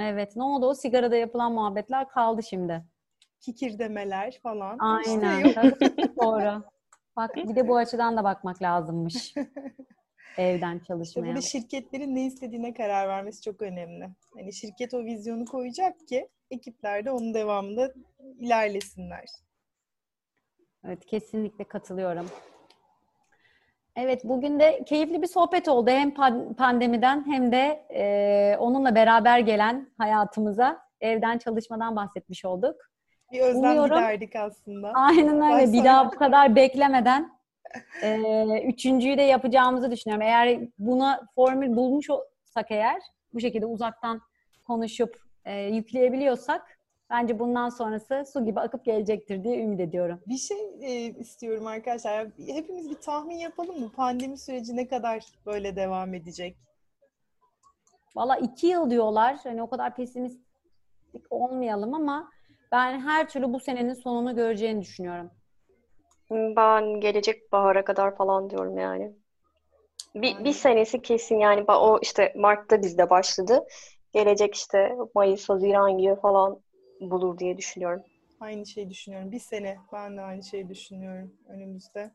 Evet 0.00 0.36
ne 0.36 0.42
oldu 0.42 0.66
o 0.66 0.74
sigarada 0.74 1.16
yapılan 1.16 1.52
muhabbetler 1.52 2.08
kaldı 2.08 2.42
şimdi. 2.42 2.84
Kikir 3.40 3.78
demeler 3.78 4.40
falan. 4.42 5.00
İşte 5.00 5.10
Aynen. 5.10 5.54
doğru. 6.16 6.62
Bak 7.16 7.36
bir 7.36 7.56
de 7.56 7.68
bu 7.68 7.76
açıdan 7.76 8.16
da 8.16 8.24
bakmak 8.24 8.62
lazımmış. 8.62 9.34
Evden 10.38 10.74
İşte 10.74 10.86
çalışmaya. 10.86 11.26
burada 11.26 11.40
şirketlerin 11.40 12.14
ne 12.14 12.26
istediğine 12.26 12.74
karar 12.74 13.08
vermesi 13.08 13.42
çok 13.42 13.62
önemli. 13.62 14.08
Hani 14.34 14.52
şirket 14.52 14.94
o 14.94 15.04
vizyonu 15.04 15.44
koyacak 15.44 16.08
ki 16.08 16.28
ekipler 16.50 17.04
de 17.04 17.10
onun 17.10 17.34
devamında 17.34 17.94
ilerlesinler. 18.38 19.24
Evet 20.84 21.06
kesinlikle 21.06 21.64
katılıyorum. 21.64 22.26
Evet 24.02 24.24
bugün 24.24 24.60
de 24.60 24.82
keyifli 24.86 25.22
bir 25.22 25.26
sohbet 25.26 25.68
oldu. 25.68 25.90
Hem 25.90 26.10
pan- 26.10 26.54
pandemiden 26.54 27.26
hem 27.26 27.52
de 27.52 27.84
e, 27.94 28.56
onunla 28.58 28.94
beraber 28.94 29.38
gelen 29.38 29.88
hayatımıza 29.98 30.78
evden 31.00 31.38
çalışmadan 31.38 31.96
bahsetmiş 31.96 32.44
olduk. 32.44 32.76
Bir 33.32 33.40
özlem 33.40 33.62
Umuyorum- 33.62 33.96
giderdik 33.98 34.36
aslında. 34.36 34.92
Aynen 34.94 35.40
öyle. 35.52 35.66
Ben 35.66 35.72
Bir 35.72 35.84
daha 35.84 36.06
bu 36.06 36.10
kadar 36.10 36.54
beklemeden 36.56 37.32
e, 38.02 38.62
üçüncüyü 38.68 39.18
de 39.18 39.22
yapacağımızı 39.22 39.90
düşünüyorum. 39.90 40.22
Eğer 40.26 40.60
buna 40.78 41.20
formül 41.34 41.76
bulmuş 41.76 42.10
olsak 42.10 42.70
eğer 42.70 43.02
bu 43.34 43.40
şekilde 43.40 43.66
uzaktan 43.66 44.20
konuşup 44.66 45.16
e, 45.44 45.60
yükleyebiliyorsak 45.60 46.78
bence 47.10 47.38
bundan 47.38 47.68
sonrası 47.68 48.24
su 48.32 48.44
gibi 48.44 48.60
akıp 48.60 48.84
gelecektir 48.84 49.44
diye 49.44 49.64
ümit 49.64 49.80
ediyorum. 49.80 50.20
Bir 50.26 50.36
şey 50.36 50.58
e, 50.80 50.90
istiyorum 51.10 51.66
arkadaşlar. 51.66 52.12
Ya, 52.12 52.54
Hepimiz 52.54 52.90
bir 52.90 52.94
tahmin 52.94 53.36
yapalım 53.36 53.80
mı? 53.80 53.92
Pandemi 53.96 54.38
süreci 54.38 54.76
ne 54.76 54.88
kadar 54.88 55.24
böyle 55.46 55.76
devam 55.76 56.14
edecek? 56.14 56.56
Valla 58.16 58.36
iki 58.36 58.66
yıl 58.66 58.90
diyorlar. 58.90 59.36
Hani 59.42 59.62
o 59.62 59.70
kadar 59.70 59.96
pesimistik 59.96 60.42
olmayalım 61.30 61.94
ama 61.94 62.30
ben 62.72 63.00
her 63.00 63.28
türlü 63.28 63.52
bu 63.52 63.60
senenin 63.60 63.94
sonunu 63.94 64.36
göreceğini 64.36 64.82
düşünüyorum. 64.82 65.30
Ben 66.30 67.00
gelecek 67.00 67.52
bahara 67.52 67.84
kadar 67.84 68.16
falan 68.16 68.50
diyorum 68.50 68.78
yani. 68.78 69.12
Bir, 70.14 70.44
bir 70.44 70.52
senesi 70.52 71.02
kesin 71.02 71.38
yani 71.38 71.64
o 71.68 71.98
işte 72.02 72.32
Mart'ta 72.36 72.82
bizde 72.82 73.10
başladı. 73.10 73.66
Gelecek 74.12 74.54
işte 74.54 74.96
Mayıs, 75.14 75.48
Haziran 75.48 75.98
gibi 75.98 76.20
falan 76.20 76.60
bulur 77.00 77.38
diye 77.38 77.56
düşünüyorum. 77.56 78.02
Aynı 78.40 78.66
şeyi 78.66 78.90
düşünüyorum. 78.90 79.32
Bir 79.32 79.38
sene 79.38 79.76
ben 79.92 80.16
de 80.16 80.20
aynı 80.20 80.42
şeyi 80.42 80.68
düşünüyorum 80.68 81.32
önümüzde. 81.48 82.10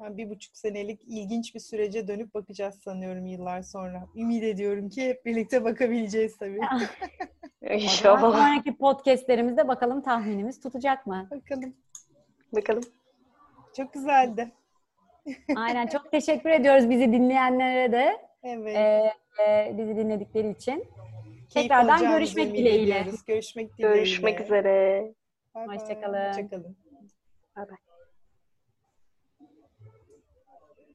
Yani 0.00 0.16
bir 0.16 0.30
buçuk 0.30 0.56
senelik 0.56 1.00
ilginç 1.06 1.54
bir 1.54 1.60
sürece 1.60 2.08
dönüp 2.08 2.34
bakacağız 2.34 2.74
sanıyorum 2.84 3.26
yıllar 3.26 3.62
sonra. 3.62 4.06
Ümit 4.16 4.42
ediyorum 4.44 4.88
ki 4.88 5.08
hep 5.08 5.26
birlikte 5.26 5.64
bakabileceğiz 5.64 6.36
tabii. 6.38 6.60
Zaman 7.62 7.78
İnşallah. 7.78 8.20
sonraki 8.20 8.76
podcastlerimizde 8.76 9.68
bakalım 9.68 10.02
tahminimiz 10.02 10.60
tutacak 10.60 11.06
mı? 11.06 11.28
Bakalım. 11.30 11.74
Bakalım. 12.52 12.82
Çok 13.76 13.92
güzeldi. 13.92 14.50
Aynen 15.56 15.86
çok 15.86 16.10
teşekkür 16.10 16.50
ediyoruz 16.50 16.90
bizi 16.90 17.12
dinleyenlere 17.12 17.92
de 17.92 18.16
Evet. 18.42 18.76
e, 18.76 19.12
e, 19.44 19.74
bizi 19.78 19.96
dinledikleri 19.96 20.50
için. 20.50 20.84
Tekrardan 21.50 22.10
görüşmek 22.12 22.56
dileğiyle. 22.56 23.06
Görüşmek 23.26 23.78
dileğiyle. 23.78 23.98
Görüşmek 23.98 24.40
üzere. 24.40 25.14
Bay 25.54 25.68
bay. 25.68 25.76
Hoşça 25.76 26.00
kalın. 26.00 26.28
Hoşça 26.28 26.48
kalın. 26.48 26.76
Bay 27.56 27.68
bay. 27.68 27.76